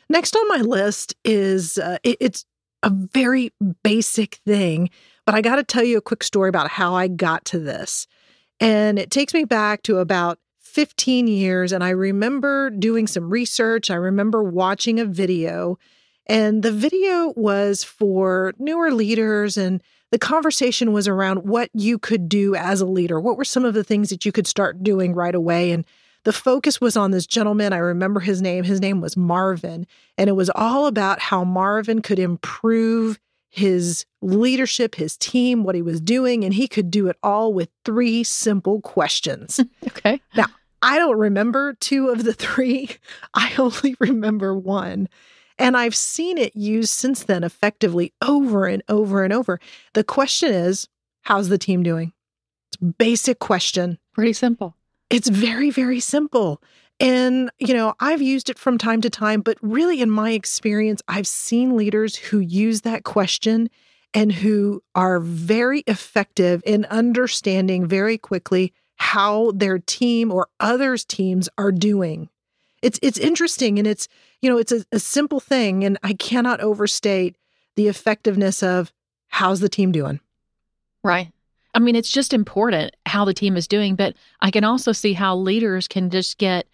Next 0.09 0.37
on 0.37 0.49
my 0.49 0.61
list 0.61 1.15
is 1.25 1.79
uh, 1.79 1.99
it, 2.03 2.19
it's 2.21 2.45
a 2.83 2.91
very 2.91 3.53
basic 3.83 4.35
thing, 4.47 4.91
but 5.25 5.35
I 5.35 5.41
got 5.41 5.57
to 5.57 5.65
tell 5.65 5.85
you 5.85 5.97
a 5.97 6.03
quick 6.03 6.23
story 6.23 6.51
about 6.51 6.69
how 6.69 6.95
I 6.95 7.09
got 7.09 7.45
to 7.47 7.59
this. 7.59 8.07
And 8.61 8.99
it 8.99 9.11
takes 9.11 9.33
me 9.33 9.45
back 9.45 9.83
to 9.85 9.99
about 9.99 10.39
15 10.75 11.29
years. 11.29 11.71
And 11.71 11.85
I 11.85 11.91
remember 11.91 12.69
doing 12.69 13.07
some 13.07 13.31
research. 13.31 13.91
I 13.91 13.95
remember 13.95 14.43
watching 14.43 14.99
a 14.99 15.05
video, 15.05 15.79
and 16.27 16.65
the 16.65 16.73
video 16.73 17.33
was 17.37 17.85
for 17.85 18.55
newer 18.59 18.91
leaders. 18.91 19.57
And 19.57 19.81
the 20.11 20.19
conversation 20.19 20.93
was 20.93 21.07
around 21.07 21.45
what 21.45 21.71
you 21.75 21.97
could 21.97 22.29
do 22.29 22.57
as 22.57 22.81
a 22.81 22.87
leader. 22.87 23.21
What 23.21 23.37
were 23.37 23.45
some 23.45 23.65
of 23.65 23.75
the 23.75 23.85
things 23.85 24.11
that 24.11 24.25
you 24.25 24.33
could 24.33 24.49
start 24.49 24.83
doing 24.83 25.15
right 25.15 25.35
away? 25.35 25.71
And 25.71 25.85
the 26.25 26.33
focus 26.33 26.81
was 26.81 26.97
on 26.97 27.13
this 27.13 27.27
gentleman. 27.27 27.73
I 27.73 27.79
remember 27.79 28.19
his 28.19 28.43
name. 28.43 28.65
His 28.65 28.81
name 28.81 29.01
was 29.01 29.17
Marvin. 29.17 29.87
And 30.19 30.29
it 30.29 30.35
was 30.35 30.51
all 30.57 30.87
about 30.87 31.21
how 31.21 31.45
Marvin 31.45 32.03
could 32.03 32.19
improve 32.19 33.21
his 33.51 34.07
leadership, 34.23 34.97
his 34.97 35.17
team, 35.17 35.63
what 35.63 35.77
he 35.77 35.83
was 35.83 36.01
doing, 36.01 36.43
and 36.43 36.53
he 36.53 36.67
could 36.67 36.91
do 36.91 37.07
it 37.07 37.17
all 37.23 37.53
with 37.53 37.69
three 37.85 38.25
simple 38.25 38.81
questions. 38.81 39.61
okay. 39.87 40.21
Now, 40.37 40.47
I 40.85 40.99
don't 40.99 41.19
remember 41.19 41.73
two 41.73 42.11
of 42.11 42.25
the 42.25 42.33
three. 42.45 42.91
I 43.33 43.53
only 43.59 43.97
remember 43.99 44.57
one. 44.57 45.09
And 45.59 45.77
I've 45.77 45.95
seen 45.95 46.37
it 46.37 46.55
used 46.55 46.91
since 46.91 47.25
then 47.25 47.43
effectively 47.43 48.13
over 48.21 48.67
and 48.67 48.83
over 48.89 49.25
and 49.25 49.33
over. 49.33 49.61
The 49.95 50.05
question 50.05 50.53
is, 50.53 50.89
how's 51.23 51.49
the 51.49 51.59
team 51.59 51.83
doing? 51.83 52.13
It's 52.69 52.83
a 52.83 52.85
basic 52.85 53.39
question. 53.39 53.99
Pretty 54.13 54.33
simple. 54.35 54.77
It's 55.09 55.29
very, 55.29 55.71
very 55.71 56.01
simple. 56.01 56.61
And, 57.01 57.51
you 57.59 57.73
know, 57.73 57.95
I've 58.01 58.23
used 58.23 58.51
it 58.51 58.59
from 58.59 58.79
time 58.79 59.01
to 59.03 59.11
time, 59.11 59.41
but 59.41 59.57
really 59.63 60.03
in 60.03 60.11
my 60.11 60.33
experience, 60.33 61.03
I've 61.09 61.27
seen 61.27 61.77
leaders 61.77 62.17
who 62.17 62.41
use 62.41 62.83
that 62.83 63.05
question 63.05 63.71
and 64.13 64.33
who 64.33 64.83
are 64.95 65.19
very 65.19 65.81
effective 65.87 66.63
in 66.67 66.85
understanding 66.87 67.87
very 67.87 68.19
quickly 68.19 68.73
how 68.97 69.53
their 69.53 69.79
team 69.79 70.33
or 70.33 70.49
others' 70.61 71.05
teams 71.05 71.49
are 71.59 71.73
doing. 71.73 72.29
It's 72.83 72.99
it's 73.03 73.19
interesting 73.19 73.79
and 73.79 73.87
it's 73.87 74.09
you 74.43 74.51
know 74.51 74.59
it's 74.59 74.73
a, 74.73 74.85
a 74.93 74.99
simple 74.99 75.41
thing 75.41 75.85
and 75.85 75.99
I 76.03 76.15
cannot 76.15 76.61
overstate 76.61 77.37
the 77.77 77.89
effectiveness 77.89 78.63
of 78.63 78.93
how's 79.29 79.61
the 79.61 79.69
team 79.69 79.93
doing. 79.93 80.21
Right. 81.03 81.33
I 81.75 81.81
mean, 81.81 81.97
it's 81.97 82.11
just 82.11 82.33
important 82.33 82.95
how 83.05 83.25
the 83.25 83.35
team 83.35 83.57
is 83.57 83.67
doing, 83.67 83.97
but 83.97 84.15
I 84.41 84.51
can 84.51 84.65
also 84.65 84.93
see 84.93 85.13
how 85.13 85.37
leaders 85.37 85.89
can 85.89 86.09
just 86.09 86.39
get 86.39 86.67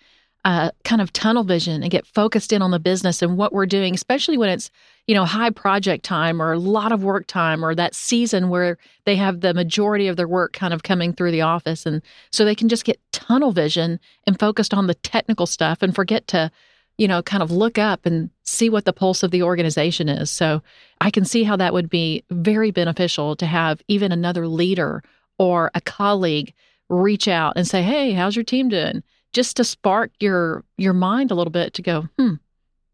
uh, 0.45 0.71
kind 0.85 1.01
of 1.01 1.13
tunnel 1.13 1.45
vision 1.45 1.83
and 1.83 1.91
get 1.91 2.07
focused 2.07 2.53
in 2.53 2.63
on 2.63 2.71
the 2.71 2.79
business 2.79 3.23
and 3.23 3.37
what 3.37 3.53
we're 3.53 3.67
doing, 3.67 3.95
especially 3.95 4.37
when 4.37 4.51
it's, 4.51 4.71
you 5.11 5.17
know, 5.17 5.25
high 5.25 5.51
project 5.51 6.05
time 6.05 6.41
or 6.41 6.53
a 6.53 6.59
lot 6.61 6.93
of 6.93 7.03
work 7.03 7.27
time 7.27 7.65
or 7.65 7.75
that 7.75 7.97
season 7.97 8.49
where 8.49 8.79
they 9.07 9.17
have 9.17 9.41
the 9.41 9.53
majority 9.53 10.07
of 10.07 10.17
their 10.17 10.29
work 10.29 10.53
kind 10.53 10.73
of 10.73 10.85
coming 10.85 11.13
through 11.13 11.33
the 11.33 11.41
office. 11.41 11.85
And 11.85 12.01
so 12.31 12.45
they 12.45 12.55
can 12.55 12.69
just 12.69 12.85
get 12.85 13.01
tunnel 13.11 13.51
vision 13.51 13.99
and 14.29 14.39
focused 14.39 14.73
on 14.73 14.87
the 14.87 14.95
technical 14.95 15.47
stuff 15.47 15.83
and 15.83 15.97
forget 15.97 16.29
to, 16.29 16.49
you 16.97 17.09
know, 17.09 17.25
kind 17.25 17.43
of 17.43 17.51
look 17.51 17.77
up 17.77 18.07
and 18.07 18.31
see 18.45 18.71
what 18.71 18.85
the 18.85 18.93
pulse 18.93 19.25
of 19.25 19.33
the 19.33 19.43
organization 19.43 20.09
is. 20.09 20.31
So 20.31 20.63
I 21.01 21.11
can 21.11 21.25
see 21.25 21.43
how 21.43 21.57
that 21.57 21.73
would 21.73 21.91
be 21.91 22.23
very 22.31 22.71
beneficial 22.71 23.35
to 23.35 23.47
have 23.47 23.83
even 23.89 24.13
another 24.13 24.47
leader 24.47 25.03
or 25.41 25.73
a 25.75 25.81
colleague 25.81 26.55
reach 26.89 27.27
out 27.27 27.55
and 27.57 27.67
say, 27.67 27.83
Hey, 27.83 28.13
how's 28.13 28.37
your 28.37 28.45
team 28.45 28.69
doing? 28.69 29.03
just 29.33 29.57
to 29.57 29.63
spark 29.65 30.11
your 30.19 30.65
your 30.77 30.93
mind 30.93 31.31
a 31.31 31.35
little 31.35 31.53
bit 31.53 31.75
to 31.75 31.83
go, 31.83 32.09
hmm, 32.19 32.35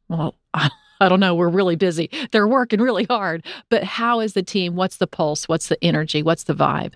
well, 0.08 0.35
I, 0.54 0.70
I 1.00 1.09
don't 1.09 1.21
know, 1.21 1.35
we're 1.35 1.49
really 1.49 1.76
busy. 1.76 2.11
They're 2.33 2.49
working 2.49 2.81
really 2.81 3.05
hard, 3.05 3.45
but 3.69 3.85
how 3.85 4.21
is 4.21 4.33
the 4.33 4.43
team? 4.43 4.76
What's 4.76 4.97
the 4.97 5.07
pulse? 5.07 5.49
What's 5.49 5.69
the 5.69 5.83
energy? 5.85 6.23
What's 6.23 6.45
the 6.45 6.55
vibe? 6.55 6.95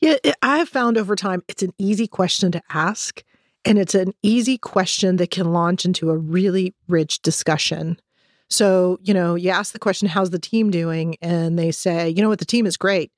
Yeah, 0.00 0.16
I 0.42 0.58
have 0.58 0.68
found 0.68 0.96
over 0.96 1.14
time 1.14 1.42
it's 1.48 1.62
an 1.62 1.74
easy 1.78 2.06
question 2.06 2.50
to 2.52 2.62
ask, 2.70 3.22
and 3.64 3.78
it's 3.78 3.94
an 3.94 4.12
easy 4.22 4.56
question 4.56 5.16
that 5.16 5.30
can 5.30 5.52
launch 5.52 5.84
into 5.84 6.10
a 6.10 6.16
really 6.16 6.74
rich 6.88 7.20
discussion. 7.20 8.00
So, 8.48 8.98
you 9.02 9.14
know, 9.14 9.34
you 9.34 9.50
ask 9.50 9.72
the 9.72 9.78
question, 9.78 10.08
How's 10.08 10.30
the 10.30 10.38
team 10.38 10.70
doing? 10.70 11.16
And 11.20 11.58
they 11.58 11.70
say, 11.70 12.08
You 12.08 12.22
know 12.22 12.28
what, 12.28 12.38
the 12.38 12.44
team 12.44 12.66
is 12.66 12.76
great. 12.76 13.12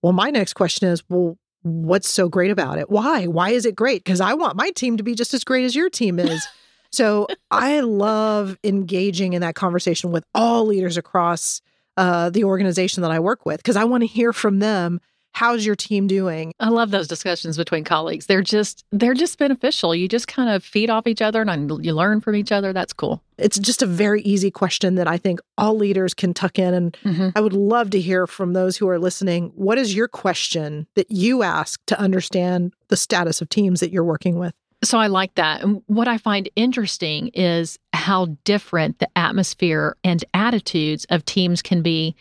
Well, 0.00 0.12
my 0.12 0.30
next 0.30 0.54
question 0.54 0.88
is, 0.88 1.02
Well, 1.08 1.36
what's 1.62 2.08
so 2.08 2.28
great 2.28 2.50
about 2.50 2.78
it? 2.78 2.88
Why? 2.88 3.26
Why 3.26 3.50
is 3.50 3.66
it 3.66 3.76
great? 3.76 4.04
Because 4.04 4.20
I 4.20 4.34
want 4.34 4.56
my 4.56 4.70
team 4.70 4.96
to 4.96 5.02
be 5.02 5.14
just 5.14 5.34
as 5.34 5.44
great 5.44 5.64
as 5.64 5.74
your 5.74 5.90
team 5.90 6.18
is. 6.18 6.46
So 6.90 7.26
I 7.50 7.80
love 7.80 8.58
engaging 8.64 9.32
in 9.32 9.40
that 9.42 9.54
conversation 9.54 10.10
with 10.10 10.24
all 10.34 10.66
leaders 10.66 10.96
across 10.96 11.60
uh, 11.96 12.30
the 12.30 12.44
organization 12.44 13.02
that 13.02 13.10
I 13.10 13.20
work 13.20 13.44
with 13.44 13.58
because 13.58 13.76
I 13.76 13.84
want 13.84 14.02
to 14.02 14.06
hear 14.06 14.32
from 14.32 14.60
them 14.60 15.00
how's 15.38 15.64
your 15.64 15.76
team 15.76 16.08
doing? 16.08 16.52
I 16.58 16.68
love 16.68 16.90
those 16.90 17.06
discussions 17.06 17.56
between 17.56 17.84
colleagues. 17.84 18.26
They're 18.26 18.42
just 18.42 18.84
they're 18.90 19.14
just 19.14 19.38
beneficial. 19.38 19.94
You 19.94 20.08
just 20.08 20.26
kind 20.26 20.50
of 20.50 20.64
feed 20.64 20.90
off 20.90 21.06
each 21.06 21.22
other 21.22 21.42
and 21.42 21.84
you 21.84 21.92
learn 21.92 22.20
from 22.20 22.34
each 22.34 22.50
other. 22.50 22.72
That's 22.72 22.92
cool. 22.92 23.22
It's 23.36 23.58
just 23.58 23.80
a 23.80 23.86
very 23.86 24.20
easy 24.22 24.50
question 24.50 24.96
that 24.96 25.06
I 25.06 25.16
think 25.16 25.38
all 25.56 25.76
leaders 25.76 26.12
can 26.12 26.34
tuck 26.34 26.58
in 26.58 26.74
and 26.74 26.92
mm-hmm. 27.04 27.28
I 27.36 27.40
would 27.40 27.52
love 27.52 27.90
to 27.90 28.00
hear 28.00 28.26
from 28.26 28.52
those 28.52 28.76
who 28.76 28.88
are 28.88 28.98
listening. 28.98 29.52
What 29.54 29.78
is 29.78 29.94
your 29.94 30.08
question 30.08 30.88
that 30.96 31.10
you 31.10 31.44
ask 31.44 31.80
to 31.86 31.98
understand 32.00 32.74
the 32.88 32.96
status 32.96 33.40
of 33.40 33.48
teams 33.48 33.78
that 33.78 33.92
you're 33.92 34.02
working 34.02 34.40
with? 34.40 34.54
So 34.84 34.98
I 34.98 35.08
like 35.08 35.34
that. 35.34 35.62
And 35.62 35.82
what 35.86 36.06
I 36.06 36.18
find 36.18 36.48
interesting 36.54 37.28
is 37.34 37.78
how 37.92 38.36
different 38.44 39.00
the 39.00 39.08
atmosphere 39.16 39.96
and 40.04 40.24
attitudes 40.34 41.04
of 41.10 41.24
teams 41.24 41.62
can 41.62 41.82
be, 41.82 42.14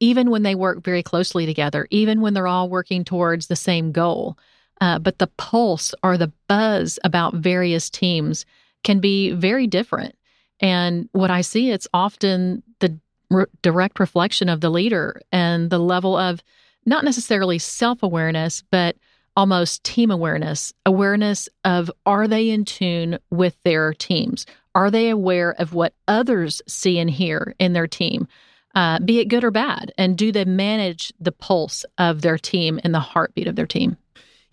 even 0.00 0.30
when 0.30 0.42
they 0.42 0.54
work 0.54 0.82
very 0.82 1.02
closely 1.02 1.44
together, 1.44 1.86
even 1.90 2.20
when 2.20 2.32
they're 2.32 2.46
all 2.46 2.70
working 2.70 3.04
towards 3.04 3.46
the 3.46 3.56
same 3.56 3.92
goal. 3.92 4.38
Uh, 4.80 4.98
but 4.98 5.18
the 5.18 5.26
pulse 5.36 5.94
or 6.02 6.16
the 6.16 6.32
buzz 6.48 6.98
about 7.04 7.34
various 7.34 7.90
teams 7.90 8.46
can 8.84 9.00
be 9.00 9.32
very 9.32 9.66
different. 9.66 10.14
And 10.60 11.08
what 11.12 11.30
I 11.30 11.42
see, 11.42 11.70
it's 11.70 11.88
often 11.92 12.62
the 12.78 12.98
re- 13.30 13.46
direct 13.60 14.00
reflection 14.00 14.48
of 14.48 14.60
the 14.60 14.70
leader 14.70 15.20
and 15.30 15.68
the 15.68 15.78
level 15.78 16.16
of 16.16 16.42
not 16.86 17.04
necessarily 17.04 17.58
self 17.58 18.02
awareness, 18.02 18.62
but 18.70 18.96
almost 19.38 19.84
team 19.84 20.10
awareness, 20.10 20.74
awareness 20.84 21.48
of 21.64 21.88
are 22.04 22.26
they 22.26 22.50
in 22.50 22.64
tune 22.64 23.20
with 23.30 23.56
their 23.62 23.94
teams? 23.94 24.44
Are 24.74 24.90
they 24.90 25.10
aware 25.10 25.52
of 25.60 25.72
what 25.72 25.94
others 26.08 26.60
see 26.66 26.98
and 26.98 27.08
hear 27.08 27.54
in 27.60 27.72
their 27.72 27.86
team, 27.86 28.26
uh, 28.74 28.98
be 28.98 29.20
it 29.20 29.28
good 29.28 29.44
or 29.44 29.52
bad? 29.52 29.92
And 29.96 30.18
do 30.18 30.32
they 30.32 30.44
manage 30.44 31.12
the 31.20 31.30
pulse 31.30 31.84
of 31.98 32.22
their 32.22 32.36
team 32.36 32.80
and 32.82 32.92
the 32.92 32.98
heartbeat 32.98 33.46
of 33.46 33.54
their 33.54 33.66
team? 33.66 33.96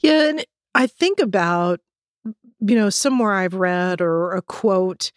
Yeah. 0.02 0.30
And 0.30 0.46
I 0.76 0.86
think 0.86 1.20
about, 1.20 1.80
you 2.24 2.76
know, 2.76 2.92
somewhere 2.92 3.34
I've 3.34 3.56
read 3.56 4.02
or 4.02 4.34
a 4.34 4.42
quote 4.44 5.12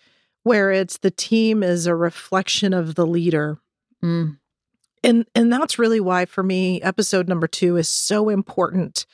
where 0.45 0.73
it's 0.73 0.97
the 0.97 1.11
team 1.11 1.63
is 1.63 1.87
a 1.87 1.95
reflection 1.95 2.73
of 2.73 2.95
the 2.95 3.07
leader. 3.07 3.59
Mm. 4.03 4.39
And 5.05 5.27
and 5.35 5.53
that's 5.53 5.79
really 5.79 6.01
why 6.01 6.25
for 6.25 6.43
me 6.43 6.81
episode 6.81 7.29
number 7.29 7.47
2 7.47 7.77
is 7.77 7.89
so 7.89 8.31
important 8.31 9.05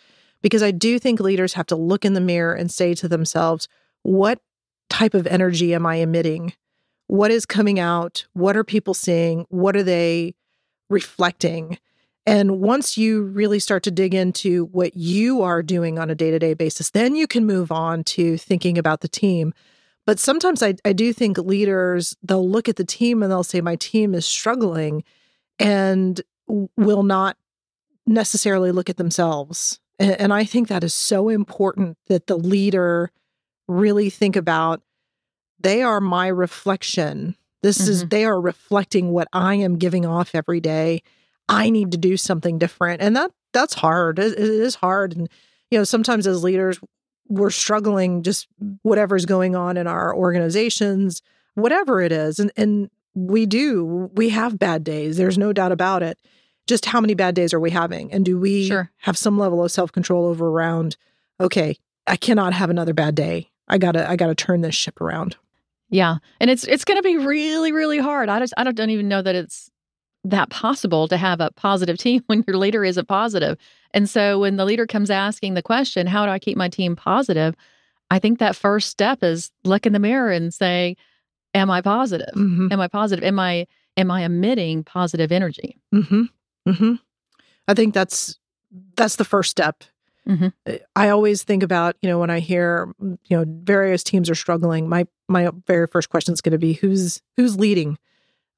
because 0.44 0.62
I 0.62 0.72
do 0.72 0.98
think 0.98 1.20
leaders 1.20 1.54
have 1.54 1.64
to 1.68 1.74
look 1.74 2.04
in 2.04 2.12
the 2.12 2.20
mirror 2.20 2.52
and 2.52 2.70
say 2.70 2.92
to 2.96 3.08
themselves, 3.08 3.66
what 4.02 4.40
type 4.90 5.14
of 5.14 5.26
energy 5.26 5.72
am 5.72 5.86
I 5.86 5.96
emitting? 5.96 6.52
What 7.06 7.30
is 7.30 7.46
coming 7.46 7.80
out? 7.80 8.26
What 8.34 8.54
are 8.54 8.62
people 8.62 8.92
seeing? 8.92 9.46
What 9.48 9.74
are 9.74 9.82
they 9.82 10.34
reflecting? 10.90 11.78
And 12.26 12.60
once 12.60 12.98
you 12.98 13.22
really 13.22 13.58
start 13.58 13.84
to 13.84 13.90
dig 13.90 14.12
into 14.12 14.66
what 14.66 14.94
you 14.94 15.40
are 15.40 15.62
doing 15.62 15.98
on 15.98 16.10
a 16.10 16.14
day 16.14 16.30
to 16.30 16.38
day 16.38 16.52
basis, 16.52 16.90
then 16.90 17.16
you 17.16 17.26
can 17.26 17.46
move 17.46 17.72
on 17.72 18.04
to 18.04 18.36
thinking 18.36 18.76
about 18.76 19.00
the 19.00 19.08
team. 19.08 19.54
But 20.04 20.18
sometimes 20.18 20.62
I, 20.62 20.74
I 20.84 20.92
do 20.92 21.14
think 21.14 21.38
leaders, 21.38 22.18
they'll 22.22 22.46
look 22.46 22.68
at 22.68 22.76
the 22.76 22.84
team 22.84 23.22
and 23.22 23.32
they'll 23.32 23.44
say, 23.44 23.62
My 23.62 23.76
team 23.76 24.14
is 24.14 24.26
struggling 24.26 25.04
and 25.58 26.20
will 26.46 27.02
not 27.02 27.38
necessarily 28.06 28.72
look 28.72 28.90
at 28.90 28.98
themselves 28.98 29.80
and, 29.98 30.12
and 30.20 30.32
I 30.32 30.44
think 30.44 30.68
that 30.68 30.84
is 30.84 30.94
so 30.94 31.28
important 31.28 31.98
that 32.06 32.26
the 32.26 32.36
leader 32.36 33.10
really 33.68 34.10
think 34.10 34.36
about 34.36 34.82
they 35.60 35.82
are 35.82 36.00
my 36.00 36.26
reflection. 36.28 37.36
This 37.62 37.78
mm-hmm. 37.78 37.90
is, 37.90 38.08
they 38.08 38.24
are 38.24 38.40
reflecting 38.40 39.10
what 39.10 39.28
I 39.32 39.54
am 39.54 39.78
giving 39.78 40.04
off 40.04 40.34
every 40.34 40.60
day. 40.60 41.02
I 41.48 41.70
need 41.70 41.92
to 41.92 41.98
do 41.98 42.16
something 42.16 42.58
different. 42.58 43.00
And 43.00 43.16
that, 43.16 43.30
that's 43.52 43.74
hard. 43.74 44.18
it, 44.18 44.32
it 44.32 44.38
is 44.38 44.74
hard. 44.74 45.16
And, 45.16 45.28
you 45.70 45.78
know, 45.78 45.84
sometimes 45.84 46.26
as 46.26 46.42
leaders, 46.42 46.78
we're 47.28 47.50
struggling 47.50 48.22
just 48.22 48.48
whatever's 48.82 49.24
going 49.24 49.56
on 49.56 49.76
in 49.76 49.86
our 49.86 50.14
organizations, 50.14 51.22
whatever 51.54 52.02
it 52.02 52.12
is. 52.12 52.38
And, 52.38 52.52
and 52.56 52.90
we 53.14 53.46
do, 53.46 54.10
we 54.14 54.28
have 54.30 54.58
bad 54.58 54.84
days. 54.84 55.16
There's 55.16 55.38
no 55.38 55.52
doubt 55.52 55.72
about 55.72 56.02
it 56.02 56.18
just 56.66 56.86
how 56.86 57.00
many 57.00 57.14
bad 57.14 57.34
days 57.34 57.52
are 57.52 57.60
we 57.60 57.70
having? 57.70 58.12
And 58.12 58.24
do 58.24 58.38
we 58.38 58.68
sure. 58.68 58.90
have 58.98 59.18
some 59.18 59.38
level 59.38 59.64
of 59.64 59.70
self 59.70 59.92
control 59.92 60.26
over 60.26 60.48
around, 60.48 60.96
okay, 61.40 61.76
I 62.06 62.16
cannot 62.16 62.52
have 62.52 62.70
another 62.70 62.94
bad 62.94 63.14
day. 63.14 63.50
I 63.68 63.78
gotta, 63.78 64.08
I 64.08 64.16
gotta 64.16 64.34
turn 64.34 64.60
this 64.60 64.74
ship 64.74 65.00
around. 65.00 65.36
Yeah. 65.90 66.16
And 66.40 66.50
it's 66.50 66.64
it's 66.64 66.84
gonna 66.84 67.02
be 67.02 67.16
really, 67.16 67.72
really 67.72 67.98
hard. 67.98 68.28
I 68.28 68.38
just 68.40 68.54
I 68.56 68.64
don't, 68.64 68.76
don't 68.76 68.90
even 68.90 69.08
know 69.08 69.22
that 69.22 69.34
it's 69.34 69.70
that 70.24 70.48
possible 70.50 71.06
to 71.08 71.16
have 71.16 71.40
a 71.40 71.50
positive 71.52 71.98
team 71.98 72.22
when 72.26 72.44
your 72.46 72.56
leader 72.56 72.84
isn't 72.84 73.08
positive. 73.08 73.58
And 73.92 74.08
so 74.08 74.40
when 74.40 74.56
the 74.56 74.64
leader 74.64 74.86
comes 74.86 75.10
asking 75.10 75.54
the 75.54 75.62
question, 75.62 76.06
how 76.06 76.26
do 76.26 76.32
I 76.32 76.38
keep 76.38 76.56
my 76.56 76.68
team 76.68 76.96
positive? 76.96 77.54
I 78.10 78.18
think 78.18 78.38
that 78.38 78.56
first 78.56 78.90
step 78.90 79.22
is 79.22 79.50
look 79.64 79.86
in 79.86 79.92
the 79.92 79.98
mirror 79.98 80.30
and 80.30 80.52
say, 80.52 80.96
Am 81.54 81.70
I 81.70 81.80
positive? 81.80 82.34
Mm-hmm. 82.34 82.72
Am 82.72 82.80
I 82.80 82.88
positive? 82.88 83.24
Am 83.24 83.38
I 83.38 83.66
am 83.96 84.10
I 84.10 84.22
emitting 84.22 84.82
positive 84.82 85.30
energy? 85.30 85.78
Mm-hmm. 85.94 86.24
Mm-hmm. 86.66 86.94
I 87.68 87.74
think 87.74 87.94
that's 87.94 88.38
that's 88.96 89.16
the 89.16 89.24
first 89.24 89.50
step. 89.50 89.84
Mm-hmm. 90.28 90.48
Eh, 90.66 90.78
I 90.96 91.10
always 91.10 91.42
think 91.42 91.62
about 91.62 91.96
you 92.02 92.08
know 92.08 92.18
when 92.18 92.30
I 92.30 92.40
hear 92.40 92.94
mm, 93.00 93.18
you 93.24 93.36
know 93.36 93.44
various 93.46 94.02
teams 94.02 94.30
are 94.30 94.34
struggling. 94.34 94.88
My 94.88 95.06
my 95.28 95.50
very 95.66 95.86
first 95.86 96.10
question 96.10 96.32
is 96.32 96.40
going 96.40 96.52
to 96.52 96.58
be 96.58 96.74
who's 96.74 97.20
who's 97.36 97.58
leading, 97.58 97.98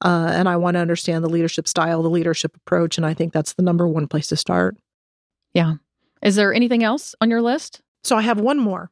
uh, 0.04 0.30
and 0.32 0.48
I 0.48 0.56
want 0.56 0.74
to 0.76 0.80
understand 0.80 1.24
the 1.24 1.28
leadership 1.28 1.66
style, 1.68 2.02
the 2.02 2.10
leadership 2.10 2.56
approach, 2.56 2.96
and 2.96 3.06
I 3.06 3.14
think 3.14 3.32
that's 3.32 3.54
the 3.54 3.62
number 3.62 3.86
one 3.88 4.06
place 4.06 4.28
to 4.28 4.36
start. 4.36 4.76
Yeah. 5.52 5.74
Is 6.22 6.36
there 6.36 6.54
anything 6.54 6.82
else 6.82 7.14
on 7.20 7.30
your 7.30 7.42
list? 7.42 7.82
So 8.02 8.16
I 8.16 8.22
have 8.22 8.40
one 8.40 8.58
more, 8.58 8.90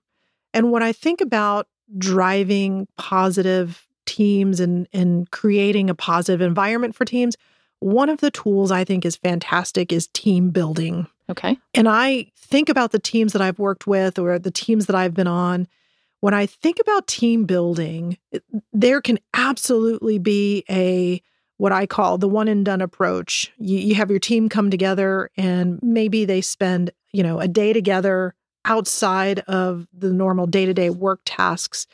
and 0.53 0.73
when 0.73 0.83
I 0.83 0.93
think 0.93 1.21
about 1.21 1.69
driving 1.97 2.89
positive 2.97 3.87
teams 4.07 4.61
and 4.61 4.89
and 4.93 5.31
creating 5.31 5.91
a 5.91 5.95
positive 5.95 6.41
environment 6.41 6.95
for 6.95 7.05
teams, 7.05 7.37
one 7.81 8.09
of 8.09 8.21
the 8.21 8.31
tools 8.31 8.71
I 8.71 8.85
think 8.85 9.05
is 9.05 9.17
fantastic 9.17 9.93
is 9.93 10.07
team 10.09 10.51
building. 10.51 11.07
Okay. 11.29 11.59
And 11.75 11.89
I 11.89 12.31
think 12.37 12.69
about 12.69 12.93
the 12.93 12.99
teams 12.99 13.33
that 13.33 13.43
I've 13.43 13.59
worked 13.59 13.87
with 13.87 14.19
or 14.19 14.39
the 14.39 14.51
teams 14.51 14.87
that 14.87 14.97
I've 14.97 15.15
been 15.15 15.27
on. 15.27 15.67
When 16.21 16.35
I 16.35 16.47
think 16.47 16.79
about 16.81 17.07
team 17.07 17.45
building, 17.45 18.17
there 18.73 19.01
can 19.01 19.19
absolutely 19.35 20.19
be 20.19 20.65
a 20.71 21.23
what 21.57 21.73
I 21.73 21.87
call 21.87 22.19
the 22.19 22.29
one 22.29 22.49
and 22.49 22.65
done 22.65 22.81
approach. 22.81 23.53
You, 23.59 23.79
you 23.79 23.95
have 23.95 24.11
your 24.11 24.19
team 24.19 24.49
come 24.49 24.71
together 24.71 25.31
and 25.37 25.79
maybe 25.83 26.25
they 26.25 26.41
spend, 26.41 26.91
you 27.13 27.23
know, 27.23 27.41
a 27.41 27.49
day 27.49 27.73
together 27.73 28.35
outside 28.65 29.41
of 29.41 29.87
the 29.93 30.13
normal 30.13 30.47
day 30.47 30.67
to 30.67 30.75
day 30.75 30.91
work 30.91 31.21
tasks 31.25 31.87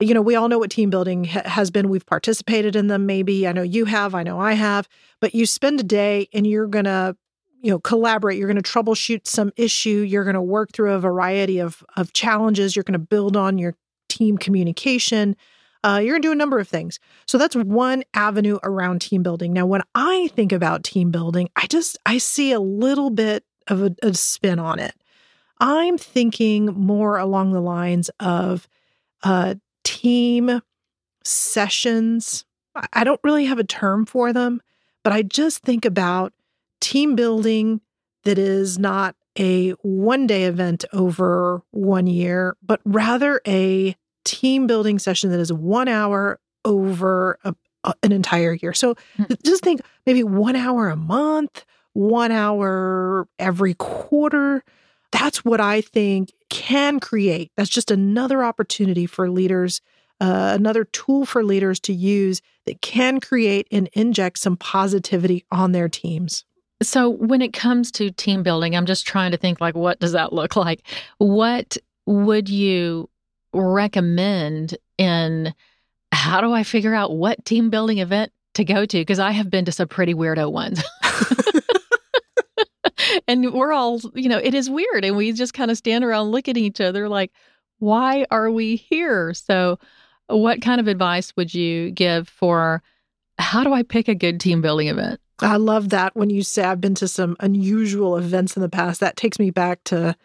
you 0.00 0.14
know, 0.14 0.22
we 0.22 0.36
all 0.36 0.48
know 0.48 0.58
what 0.58 0.70
team 0.70 0.90
building 0.90 1.24
ha- 1.24 1.42
has 1.44 1.70
been. 1.70 1.88
We've 1.88 2.06
participated 2.06 2.76
in 2.76 2.86
them, 2.86 3.06
maybe. 3.06 3.46
I 3.48 3.52
know 3.52 3.62
you 3.62 3.84
have, 3.86 4.14
I 4.14 4.22
know 4.22 4.38
I 4.38 4.52
have, 4.52 4.88
but 5.20 5.34
you 5.34 5.46
spend 5.46 5.80
a 5.80 5.84
day 5.84 6.28
and 6.32 6.46
you're 6.46 6.68
going 6.68 6.84
to, 6.84 7.16
you 7.62 7.70
know, 7.70 7.80
collaborate. 7.80 8.38
You're 8.38 8.48
going 8.48 8.62
to 8.62 8.70
troubleshoot 8.70 9.26
some 9.26 9.52
issue. 9.56 10.04
You're 10.08 10.24
going 10.24 10.34
to 10.34 10.42
work 10.42 10.72
through 10.72 10.92
a 10.92 11.00
variety 11.00 11.58
of, 11.58 11.84
of 11.96 12.12
challenges. 12.12 12.76
You're 12.76 12.84
going 12.84 12.92
to 12.92 12.98
build 12.98 13.36
on 13.36 13.58
your 13.58 13.74
team 14.08 14.38
communication. 14.38 15.36
Uh, 15.82 16.00
you're 16.02 16.14
going 16.14 16.22
to 16.22 16.28
do 16.28 16.32
a 16.32 16.36
number 16.36 16.58
of 16.58 16.68
things. 16.68 17.00
So 17.26 17.38
that's 17.38 17.56
one 17.56 18.04
avenue 18.14 18.58
around 18.62 19.00
team 19.00 19.22
building. 19.22 19.52
Now, 19.52 19.66
when 19.66 19.82
I 19.94 20.28
think 20.34 20.52
about 20.52 20.84
team 20.84 21.10
building, 21.10 21.48
I 21.56 21.66
just 21.66 21.98
I 22.06 22.18
see 22.18 22.52
a 22.52 22.60
little 22.60 23.10
bit 23.10 23.44
of 23.66 23.82
a, 23.82 23.94
a 24.02 24.14
spin 24.14 24.58
on 24.58 24.78
it. 24.78 24.94
I'm 25.60 25.98
thinking 25.98 26.66
more 26.66 27.18
along 27.18 27.52
the 27.52 27.60
lines 27.60 28.10
of 28.20 28.68
uh, 29.22 29.56
team 29.88 30.60
sessions. 31.24 32.44
I 32.92 33.04
don't 33.04 33.20
really 33.24 33.46
have 33.46 33.58
a 33.58 33.64
term 33.64 34.04
for 34.04 34.34
them, 34.34 34.60
but 35.02 35.14
I 35.14 35.22
just 35.22 35.62
think 35.62 35.86
about 35.86 36.34
team 36.82 37.16
building 37.16 37.80
that 38.24 38.38
is 38.38 38.78
not 38.78 39.16
a 39.38 39.70
one 39.80 40.26
day 40.26 40.44
event 40.44 40.84
over 40.92 41.62
one 41.70 42.06
year, 42.06 42.54
but 42.62 42.80
rather 42.84 43.40
a 43.46 43.96
team 44.26 44.66
building 44.66 44.98
session 44.98 45.30
that 45.30 45.40
is 45.40 45.54
one 45.54 45.88
hour 45.88 46.38
over 46.66 47.38
a, 47.44 47.54
a, 47.84 47.94
an 48.02 48.12
entire 48.12 48.52
year. 48.52 48.74
So 48.74 48.94
mm-hmm. 49.18 49.32
just 49.42 49.64
think 49.64 49.80
maybe 50.04 50.22
one 50.22 50.54
hour 50.54 50.90
a 50.90 50.96
month, 50.96 51.64
one 51.94 52.30
hour 52.30 53.26
every 53.38 53.72
quarter. 53.72 54.62
That's 55.12 55.44
what 55.44 55.60
I 55.60 55.80
think 55.80 56.32
can 56.50 57.00
create. 57.00 57.50
That's 57.56 57.70
just 57.70 57.90
another 57.90 58.44
opportunity 58.44 59.06
for 59.06 59.30
leaders, 59.30 59.80
uh, 60.20 60.52
another 60.54 60.84
tool 60.84 61.24
for 61.24 61.44
leaders 61.44 61.80
to 61.80 61.92
use 61.92 62.40
that 62.66 62.80
can 62.82 63.20
create 63.20 63.66
and 63.70 63.88
inject 63.92 64.38
some 64.38 64.56
positivity 64.56 65.44
on 65.50 65.72
their 65.72 65.88
teams. 65.88 66.44
So, 66.82 67.08
when 67.08 67.42
it 67.42 67.52
comes 67.52 67.90
to 67.92 68.10
team 68.10 68.42
building, 68.42 68.76
I'm 68.76 68.86
just 68.86 69.06
trying 69.06 69.32
to 69.32 69.36
think 69.36 69.60
like, 69.60 69.74
what 69.74 69.98
does 69.98 70.12
that 70.12 70.32
look 70.32 70.54
like? 70.54 70.82
What 71.18 71.76
would 72.06 72.48
you 72.48 73.10
recommend 73.52 74.76
in 74.96 75.54
how 76.12 76.40
do 76.40 76.52
I 76.52 76.62
figure 76.62 76.94
out 76.94 77.16
what 77.16 77.44
team 77.44 77.70
building 77.70 77.98
event 77.98 78.32
to 78.54 78.64
go 78.64 78.84
to? 78.84 78.98
Because 78.98 79.18
I 79.18 79.32
have 79.32 79.50
been 79.50 79.64
to 79.64 79.72
some 79.72 79.88
pretty 79.88 80.14
weirdo 80.14 80.52
ones. 80.52 80.82
and 83.28 83.52
we're 83.52 83.72
all, 83.72 84.00
you 84.14 84.28
know, 84.28 84.38
it 84.38 84.54
is 84.54 84.70
weird. 84.70 85.04
And 85.04 85.16
we 85.16 85.32
just 85.32 85.54
kind 85.54 85.70
of 85.70 85.76
stand 85.76 86.02
around, 86.02 86.30
look 86.30 86.48
at 86.48 86.56
each 86.56 86.80
other 86.80 87.08
like, 87.08 87.30
why 87.78 88.26
are 88.30 88.50
we 88.50 88.76
here? 88.76 89.34
So, 89.34 89.78
what 90.26 90.60
kind 90.60 90.80
of 90.80 90.88
advice 90.88 91.34
would 91.36 91.54
you 91.54 91.90
give 91.90 92.28
for 92.28 92.82
how 93.38 93.64
do 93.64 93.72
I 93.72 93.82
pick 93.82 94.08
a 94.08 94.14
good 94.14 94.40
team 94.40 94.60
building 94.60 94.88
event? 94.88 95.20
I 95.38 95.56
love 95.56 95.90
that 95.90 96.16
when 96.16 96.30
you 96.30 96.42
say 96.42 96.64
I've 96.64 96.80
been 96.80 96.96
to 96.96 97.08
some 97.08 97.36
unusual 97.40 98.16
events 98.16 98.56
in 98.56 98.62
the 98.62 98.68
past. 98.68 99.00
That 99.00 99.16
takes 99.16 99.38
me 99.38 99.50
back 99.50 99.84
to 99.84 100.16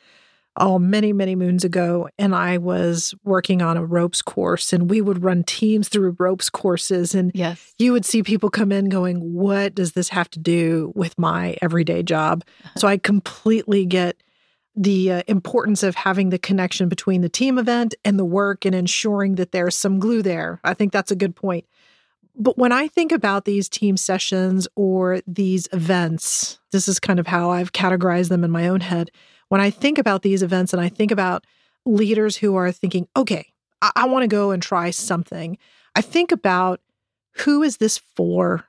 oh, 0.58 0.78
many, 0.78 1.14
many 1.14 1.36
moons 1.36 1.64
ago. 1.64 2.10
And 2.18 2.36
I 2.36 2.58
was 2.58 3.14
working 3.24 3.62
on 3.62 3.78
a 3.78 3.86
ropes 3.86 4.22
course, 4.22 4.74
and 4.74 4.90
we 4.90 5.02
would 5.02 5.24
run 5.24 5.44
teams 5.44 5.90
through 5.90 6.16
ropes 6.20 6.50
courses. 6.50 7.16
And 7.16 7.32
yes. 7.34 7.74
you 7.80 7.92
would 7.92 8.06
see 8.06 8.24
people 8.24 8.50
come 8.50 8.72
in 8.72 8.90
going, 8.90 9.34
What 9.34 9.76
does 9.76 9.94
this 9.94 10.10
have 10.10 10.30
to 10.32 10.40
do 10.40 10.92
with 10.96 11.18
my 11.18 11.58
everyday 11.62 12.04
job? 12.04 12.44
Uh-huh. 12.64 12.80
So 12.80 12.88
I 12.88 12.98
completely 12.98 13.86
get 13.86 14.22
the 14.76 15.12
uh, 15.12 15.24
importance 15.28 15.84
of 15.84 15.96
having 15.96 16.30
the 16.30 16.40
connection 16.40 16.90
between 16.90 17.22
the 17.22 17.30
team 17.30 17.60
event 17.60 17.94
and 18.04 18.18
the 18.18 18.26
work 18.26 18.66
and 18.66 18.74
ensuring 18.74 19.36
that 19.36 19.52
there's 19.52 19.76
some 19.76 20.00
glue 20.00 20.22
there. 20.22 20.60
I 20.64 20.74
think 20.74 20.92
that's 20.92 21.12
a 21.12 21.16
good 21.16 21.36
point. 21.36 21.66
But 22.36 22.58
when 22.58 22.72
I 22.72 22.88
think 22.88 23.12
about 23.12 23.46
these 23.46 23.70
team 23.70 23.96
sessions 23.98 24.68
or 24.76 25.20
these 25.28 25.68
events, 25.72 26.60
this 26.72 26.88
is 26.88 27.00
kind 27.00 27.20
of 27.20 27.28
how 27.28 27.52
I've 27.52 27.74
categorized 27.74 28.30
them 28.30 28.44
in 28.44 28.50
my 28.50 28.68
own 28.68 28.80
head 28.80 29.12
when 29.54 29.62
I 29.62 29.70
think 29.70 30.00
about 30.00 30.24
these 30.24 30.42
events 30.42 30.74
and 30.74 30.82
I 30.82 30.90
think 30.90 31.12
about 31.12 31.46
leaders 31.86 32.38
who 32.38 32.56
are 32.56 32.72
thinking, 32.72 33.08
okay, 33.16 33.54
I, 33.84 33.92
I 33.98 34.08
want 34.08 34.24
to 34.24 34.28
go 34.28 34.50
and 34.50 34.64
try 34.64 34.90
something, 34.90 35.60
I 35.96 36.02
think 36.02 36.32
about 36.32 36.82
who 37.34 37.62
is 37.62 37.78
this 37.78 38.00
for? 38.16 38.66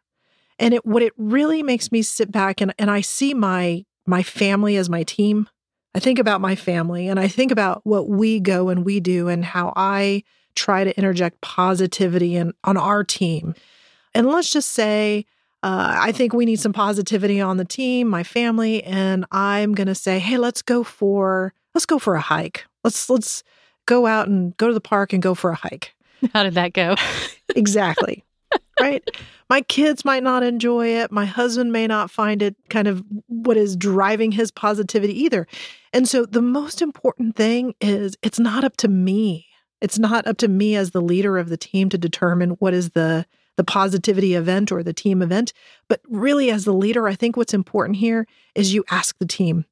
And 0.59 0.75
it 0.75 0.85
what 0.85 1.03
it 1.03 1.14
really 1.17 1.62
makes 1.62 1.91
me 1.91 2.03
sit 2.03 2.31
back 2.31 2.61
and, 2.61 2.75
and 2.79 2.91
I 2.91 3.00
see 3.00 3.33
my 3.33 3.87
my 4.07 4.23
family 4.23 4.76
as 4.76 4.91
my 4.91 5.05
team. 5.05 5.49
I 5.95 6.00
think 6.00 6.19
about 6.19 6.43
my 6.43 6.55
family 6.55 7.09
and 7.09 7.19
I 7.19 7.29
think 7.29 7.50
about 7.50 7.81
what 7.85 8.11
we 8.11 8.38
go 8.38 8.69
and 8.69 8.85
we 8.85 9.00
do 9.00 9.29
and 9.29 9.43
how 9.43 9.73
I 9.76 10.23
try 10.55 10.85
to 10.85 10.95
interject 10.99 11.41
positivity 11.41 12.37
in, 12.37 12.53
on 12.62 12.76
our 12.76 13.05
team. 13.05 13.55
And 14.14 14.26
let's 14.26 14.50
just 14.50 14.73
say 14.73 15.25
uh, 15.64 15.97
I 15.99 16.12
think 16.12 16.35
we 16.35 16.44
need 16.44 16.61
some 16.61 16.75
positivity 16.75 17.40
on 17.40 17.56
the 17.56 17.64
team, 17.64 18.06
my 18.06 18.23
family, 18.23 18.85
and 18.85 19.25
I'm 19.33 19.73
going 19.73 19.87
to 19.87 19.94
say, 19.94 20.18
hey, 20.18 20.37
let's 20.37 20.61
go 20.61 20.85
for 20.85 21.54
let's 21.75 21.87
go 21.87 21.99
for 21.99 22.16
a 22.16 22.21
hike. 22.21 22.66
Let's 22.85 23.09
let's 23.09 23.42
go 23.87 24.04
out 24.04 24.28
and 24.28 24.54
go 24.59 24.68
to 24.68 24.75
the 24.75 24.80
park 24.83 25.14
and 25.14 25.23
go 25.23 25.35
for 25.35 25.50
a 25.50 25.54
hike. 25.54 25.94
How 26.35 26.42
did 26.42 26.52
that 26.54 26.75
go? 26.75 26.97
exactly. 27.56 28.26
right? 28.78 29.02
My 29.49 29.62
kids 29.62 30.04
might 30.04 30.23
not 30.23 30.42
enjoy 30.42 30.88
it. 30.88 31.11
My 31.11 31.25
husband 31.25 31.73
may 31.73 31.87
not 31.87 32.11
find 32.11 32.42
it 32.42 32.56
kind 32.68 32.87
of 32.87 33.02
what 33.28 33.56
is 33.56 33.75
driving 33.75 34.33
his 34.33 34.50
positivity 34.50 35.18
either. 35.18 35.47
And 35.94 36.06
so 36.06 36.26
the 36.26 36.42
most 36.42 36.83
important 36.83 37.37
thing 37.37 37.75
is 37.80 38.18
it's 38.21 38.38
not 38.38 38.64
up 38.64 38.76
to 38.78 38.88
me. 38.88 39.47
It's 39.80 39.99
not 39.99 40.26
up 40.26 40.37
to 40.38 40.49
me 40.49 40.76
as 40.76 40.90
the 40.90 41.00
leader 41.00 41.38
of 41.38 41.49
the 41.49 41.56
team 41.56 41.88
to 41.88 41.97
determine 41.97 42.50
what 42.50 42.75
is 42.75 42.90
the 42.90 43.25
the 43.56 43.64
positivity 43.64 44.34
event 44.34 44.73
or 44.73 44.82
the 44.82 44.92
team 44.92 45.23
event. 45.23 45.52
But 45.88 46.00
really, 46.08 46.50
as 46.50 46.64
the 46.64 46.73
leader, 46.73 47.08
I 47.08 47.14
think 47.14 47.37
what's 47.37 47.54
important 47.54 47.96
here 47.99 48.26
is 48.54 48.75
you 48.75 48.84
ask 48.90 49.16
the 49.18 49.26
team, 49.26 49.64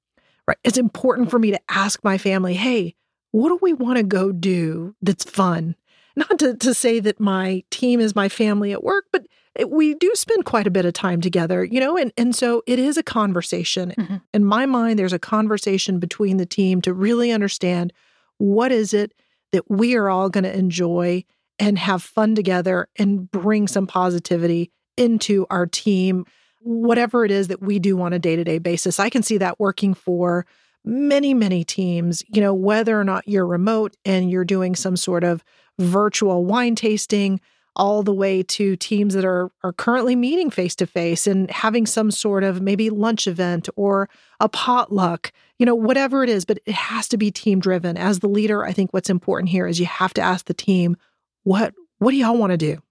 right? 0.47 0.59
It's 0.65 0.79
important 0.79 1.31
for 1.31 1.39
me 1.39 1.51
to 1.51 1.61
ask 1.69 2.03
my 2.05 2.19
family, 2.19 2.55
hey, 2.55 2.95
what 3.33 3.49
do 3.49 3.59
we 3.61 3.73
want 3.73 3.97
to 3.97 4.03
go 4.03 4.31
do 4.33 4.95
that's 5.03 5.25
fun? 5.25 5.75
Not 6.15 6.39
to, 6.41 6.55
to 6.55 6.75
say 6.75 7.01
that 7.01 7.21
my 7.21 7.65
team 7.71 7.99
is 7.99 8.15
my 8.15 8.29
family 8.29 8.73
at 8.73 8.85
work, 8.85 9.07
but 9.11 9.27
we 9.67 9.95
do 9.95 10.13
spend 10.15 10.45
quite 10.45 10.67
a 10.67 10.71
bit 10.71 10.85
of 10.85 10.93
time 10.93 11.21
together, 11.21 11.65
you 11.65 11.81
know, 11.81 11.97
and, 11.97 12.13
and 12.17 12.35
so 12.35 12.63
it 12.67 12.79
is 12.79 12.97
a 12.97 13.03
conversation. 13.03 13.95
Mm-hmm. 13.99 14.17
In 14.35 14.45
my 14.45 14.67
mind, 14.67 14.99
there's 14.99 15.13
a 15.13 15.19
conversation 15.19 15.99
between 15.99 16.37
the 16.37 16.47
team 16.47 16.81
to 16.83 16.93
really 16.93 17.31
understand 17.31 17.93
what 18.39 18.73
is 18.73 18.93
it 18.93 19.15
that 19.53 19.71
we 19.71 19.95
are 19.95 20.09
all 20.09 20.29
going 20.29 20.45
to 20.45 20.57
enjoy 20.57 21.25
and 21.59 21.79
have 21.79 22.03
fun 22.03 22.35
together 22.35 22.89
and 22.97 23.31
bring 23.31 23.69
some 23.69 23.87
positivity 23.87 24.71
into 24.97 25.47
our 25.51 25.67
team, 25.67 26.25
whatever 26.61 27.25
it 27.25 27.31
is 27.31 27.49
that 27.49 27.63
we 27.63 27.79
do 27.79 28.01
on 28.01 28.13
a 28.13 28.19
day 28.19 28.37
to 28.37 28.45
day 28.45 28.59
basis. 28.59 29.01
I 29.01 29.11
can 29.11 29.23
see 29.23 29.39
that 29.39 29.61
working 29.61 29.95
for 29.95 30.47
many, 30.85 31.35
many 31.35 31.65
teams, 31.65 32.23
you 32.29 32.41
know, 32.41 32.55
whether 32.55 32.99
or 32.99 33.05
not 33.05 33.27
you're 33.29 33.47
remote 33.47 33.97
and 34.05 34.31
you're 34.31 34.45
doing 34.45 34.75
some 34.75 34.97
sort 34.97 35.25
of 35.25 35.45
virtual 35.79 36.45
wine 36.45 36.75
tasting, 36.75 37.41
all 37.75 38.03
the 38.03 38.13
way 38.13 38.43
to 38.43 38.77
teams 38.77 39.15
that 39.15 39.25
are 39.25 39.51
are 39.65 39.73
currently 39.73 40.15
meeting 40.15 40.51
face 40.51 40.75
to 40.77 40.87
face 40.87 41.27
and 41.27 41.51
having 41.51 41.87
some 41.87 42.11
sort 42.11 42.45
of 42.45 42.61
maybe 42.61 42.91
lunch 42.91 43.27
event 43.27 43.69
or 43.77 44.11
a 44.41 44.49
potluck, 44.49 45.33
you 45.59 45.65
know, 45.65 45.75
whatever 45.75 46.23
it 46.23 46.29
is, 46.29 46.45
but 46.45 46.59
it 46.67 46.75
has 46.75 47.09
to 47.09 47.17
be 47.17 47.31
team 47.31 47.61
driven. 47.61 47.97
As 47.97 48.19
the 48.19 48.29
leader, 48.29 48.65
I 48.65 48.73
think 48.73 48.93
what's 48.93 49.09
important 49.09 49.49
here 49.49 49.67
is 49.67 49.81
you 49.81 49.87
have 49.87 50.13
to 50.15 50.21
ask 50.21 50.47
the 50.47 50.55
team, 50.55 50.97
what 51.45 51.75
what 51.99 52.11
do 52.11 52.17
y'all 52.17 52.37
want 52.37 52.51
to 52.51 52.57
do? 52.57 52.83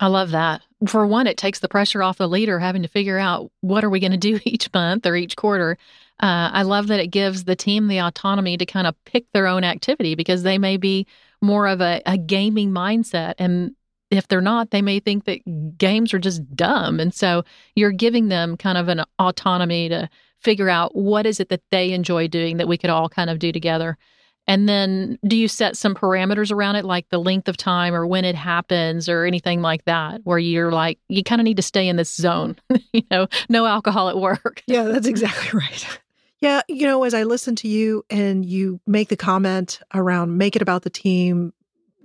I 0.00 0.06
love 0.06 0.30
that. 0.30 0.62
For 0.86 1.06
one, 1.06 1.26
it 1.26 1.36
takes 1.36 1.58
the 1.58 1.68
pressure 1.68 2.02
off 2.02 2.18
the 2.18 2.28
leader 2.28 2.60
having 2.60 2.82
to 2.82 2.88
figure 2.88 3.18
out 3.18 3.50
what 3.62 3.82
are 3.82 3.90
we 3.90 4.00
going 4.00 4.12
to 4.12 4.16
do 4.16 4.38
each 4.44 4.72
month 4.72 5.06
or 5.06 5.16
each 5.16 5.36
quarter. 5.36 5.76
Uh, 6.20 6.50
I 6.52 6.62
love 6.62 6.88
that 6.88 7.00
it 7.00 7.08
gives 7.08 7.44
the 7.44 7.56
team 7.56 7.88
the 7.88 8.00
autonomy 8.00 8.56
to 8.56 8.66
kind 8.66 8.86
of 8.86 8.94
pick 9.04 9.24
their 9.32 9.46
own 9.46 9.64
activity 9.64 10.14
because 10.14 10.42
they 10.42 10.58
may 10.58 10.76
be 10.76 11.06
more 11.40 11.66
of 11.66 11.80
a, 11.80 12.00
a 12.06 12.16
gaming 12.16 12.70
mindset. 12.70 13.34
And 13.38 13.74
if 14.10 14.26
they're 14.26 14.40
not, 14.40 14.70
they 14.70 14.82
may 14.82 15.00
think 15.00 15.24
that 15.24 15.78
games 15.78 16.14
are 16.14 16.18
just 16.18 16.56
dumb. 16.56 16.98
And 16.98 17.14
so 17.14 17.44
you're 17.74 17.92
giving 17.92 18.28
them 18.28 18.56
kind 18.56 18.78
of 18.78 18.88
an 18.88 19.04
autonomy 19.18 19.88
to 19.88 20.08
figure 20.40 20.68
out 20.68 20.94
what 20.94 21.26
is 21.26 21.40
it 21.40 21.48
that 21.48 21.62
they 21.70 21.92
enjoy 21.92 22.28
doing 22.28 22.56
that 22.56 22.68
we 22.68 22.78
could 22.78 22.90
all 22.90 23.08
kind 23.08 23.30
of 23.30 23.38
do 23.38 23.52
together. 23.52 23.98
And 24.48 24.66
then 24.66 25.18
do 25.26 25.36
you 25.36 25.46
set 25.46 25.76
some 25.76 25.94
parameters 25.94 26.50
around 26.50 26.76
it, 26.76 26.86
like 26.86 27.10
the 27.10 27.20
length 27.20 27.48
of 27.48 27.58
time 27.58 27.94
or 27.94 28.06
when 28.06 28.24
it 28.24 28.34
happens 28.34 29.06
or 29.06 29.26
anything 29.26 29.60
like 29.60 29.84
that, 29.84 30.22
where 30.24 30.38
you're 30.38 30.72
like, 30.72 30.98
you 31.08 31.22
kind 31.22 31.38
of 31.38 31.44
need 31.44 31.58
to 31.58 31.62
stay 31.62 31.86
in 31.86 31.96
this 31.96 32.12
zone, 32.12 32.56
you 32.94 33.02
know, 33.10 33.28
no 33.50 33.66
alcohol 33.66 34.08
at 34.08 34.16
work? 34.18 34.62
Yeah, 34.66 34.84
that's 34.84 35.06
exactly 35.06 35.58
right. 35.58 36.00
Yeah, 36.40 36.60
you 36.68 36.86
know, 36.86 37.02
as 37.04 37.14
I 37.14 37.24
listen 37.24 37.56
to 37.56 37.68
you 37.68 38.04
and 38.10 38.44
you 38.44 38.80
make 38.86 39.08
the 39.08 39.16
comment 39.16 39.80
around 39.94 40.36
make 40.36 40.56
it 40.56 40.62
about 40.62 40.82
the 40.82 40.90
team, 40.90 41.52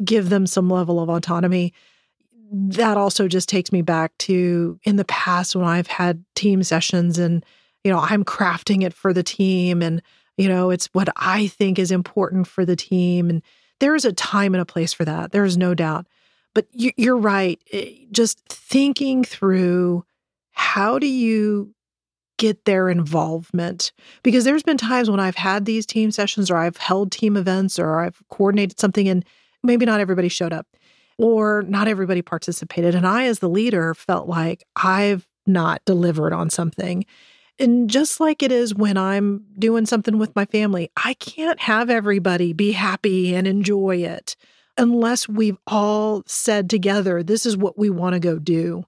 give 0.04 0.30
them 0.30 0.48
some 0.48 0.70
level 0.70 1.00
of 1.00 1.10
autonomy, 1.10 1.74
that 2.52 2.98
also 2.98 3.28
just 3.28 3.50
takes 3.50 3.72
me 3.72 3.82
back 3.82 4.18
to 4.20 4.80
in 4.84 4.96
the 4.96 5.06
past 5.06 5.56
when 5.56 5.66
I've 5.66 5.88
had 5.88 6.24
team 6.36 6.64
sessions 6.64 7.20
and, 7.20 7.46
you 7.84 7.92
know, 7.92 8.00
I'm 8.00 8.24
crafting 8.24 8.84
it 8.84 8.94
for 8.94 9.14
the 9.14 9.24
team 9.24 9.82
and 9.82 10.02
you 10.38 10.50
know, 10.50 10.70
it's 10.70 10.88
what 10.94 11.10
I 11.16 11.48
think 11.48 11.78
is 11.78 11.92
important 11.92 12.48
for 12.48 12.66
the 12.66 12.76
team. 12.76 13.30
And 13.30 13.42
there 13.80 13.96
is 13.96 14.06
a 14.06 14.14
time 14.14 14.54
and 14.54 14.62
a 14.62 14.66
place 14.66 14.94
for 14.94 15.06
that. 15.06 15.32
There 15.32 15.46
is 15.46 15.58
no 15.58 15.74
doubt. 15.74 16.08
But 16.54 16.68
you're 16.72 17.18
right. 17.18 17.60
Eh, 17.72 18.06
just 18.12 18.40
thinking 18.48 19.24
through 19.24 20.06
how 20.52 21.00
do 21.00 21.08
you 21.08 21.74
get 22.38 22.66
their 22.66 22.90
involvement? 22.90 23.92
Because 24.22 24.44
there's 24.44 24.64
been 24.64 24.78
times 24.78 25.10
when 25.10 25.20
I've 25.20 25.36
had 25.36 25.66
these 25.66 25.86
team 25.86 26.12
sessions 26.12 26.52
or 26.52 26.58
I've 26.58 26.78
held 26.78 27.12
team 27.12 27.38
events 27.38 27.80
or 27.80 28.00
I've 28.00 28.22
coordinated 28.30 28.80
something 28.80 29.08
and 29.08 29.26
maybe 29.64 29.86
not 29.86 30.00
everybody 30.00 30.30
showed 30.30 30.54
up 30.54 30.68
or 31.18 31.64
not 31.64 31.88
everybody 31.88 32.22
participated. 32.22 32.96
And 32.96 33.08
I, 33.08 33.26
as 33.26 33.40
the 33.40 33.50
leader, 33.50 33.94
felt 33.94 34.28
like 34.28 34.64
I've 34.76 35.28
not 35.46 35.82
delivered 35.86 36.34
on 36.34 36.50
something. 36.50 37.06
And 37.60 37.90
just 37.90 38.20
like 38.20 38.42
it 38.42 38.52
is 38.52 38.74
when 38.74 38.98
I'm 38.98 39.46
doing 39.60 39.86
something 39.86 40.18
with 40.18 40.36
my 40.36 40.46
family, 40.46 40.90
I 40.98 41.14
can't 41.16 41.60
have 41.60 41.90
everybody 41.90 42.52
be 42.52 42.72
happy 42.72 43.36
and 43.36 43.46
enjoy 43.48 43.98
it 43.98 44.36
unless 44.78 45.30
we've 45.30 45.58
all 45.68 46.24
said 46.26 46.70
together, 46.70 47.24
this 47.24 47.46
is 47.46 47.56
what 47.56 47.78
we 47.78 47.90
want 47.90 48.14
to 48.14 48.20
go 48.20 48.40
do. 48.40 48.84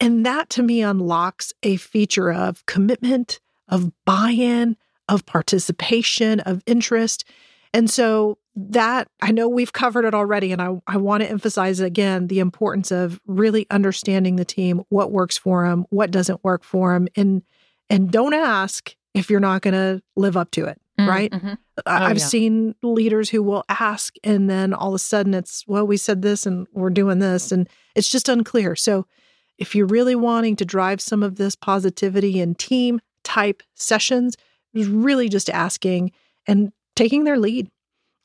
And 0.00 0.26
that 0.26 0.50
to 0.50 0.62
me 0.62 0.82
unlocks 0.82 1.52
a 1.62 1.76
feature 1.76 2.32
of 2.32 2.64
commitment, 2.66 3.40
of 3.68 3.90
buy 4.04 4.30
in, 4.30 4.76
of 5.08 5.26
participation, 5.26 6.40
of 6.40 6.62
interest. 6.66 7.24
And 7.72 7.90
so 7.90 8.38
that 8.54 9.08
I 9.20 9.32
know 9.32 9.48
we've 9.48 9.72
covered 9.72 10.04
it 10.04 10.14
already, 10.14 10.52
and 10.52 10.62
I, 10.62 10.80
I 10.86 10.96
want 10.96 11.22
to 11.22 11.30
emphasize 11.30 11.80
again 11.80 12.28
the 12.28 12.38
importance 12.38 12.90
of 12.90 13.20
really 13.26 13.66
understanding 13.70 14.36
the 14.36 14.44
team, 14.44 14.82
what 14.88 15.12
works 15.12 15.36
for 15.36 15.68
them, 15.68 15.86
what 15.90 16.10
doesn't 16.10 16.42
work 16.44 16.64
for 16.64 16.94
them, 16.94 17.08
and 17.16 17.42
and 17.90 18.10
don't 18.10 18.34
ask 18.34 18.94
if 19.14 19.30
you're 19.30 19.40
not 19.40 19.62
going 19.62 19.74
to 19.74 20.02
live 20.16 20.36
up 20.36 20.50
to 20.52 20.66
it. 20.66 20.80
Mm, 20.98 21.08
right. 21.08 21.30
Mm-hmm. 21.30 21.54
I've 21.86 22.18
yeah. 22.18 22.24
seen 22.24 22.74
leaders 22.82 23.30
who 23.30 23.42
will 23.42 23.64
ask, 23.68 24.14
and 24.24 24.48
then 24.48 24.72
all 24.72 24.88
of 24.88 24.94
a 24.94 24.98
sudden 24.98 25.34
it's, 25.34 25.64
well, 25.66 25.86
we 25.86 25.96
said 25.96 26.22
this 26.22 26.46
and 26.46 26.66
we're 26.72 26.90
doing 26.90 27.18
this, 27.18 27.52
and 27.52 27.68
it's 27.94 28.10
just 28.10 28.28
unclear. 28.28 28.76
So, 28.76 29.06
if 29.58 29.74
you're 29.74 29.86
really 29.86 30.14
wanting 30.14 30.54
to 30.56 30.66
drive 30.66 31.00
some 31.00 31.22
of 31.22 31.36
this 31.36 31.56
positivity 31.56 32.40
in 32.40 32.54
team 32.56 33.00
type 33.24 33.62
sessions, 33.74 34.36
really 34.74 35.30
just 35.30 35.48
asking 35.48 36.12
and 36.46 36.72
taking 36.94 37.24
their 37.24 37.38
lead. 37.38 37.68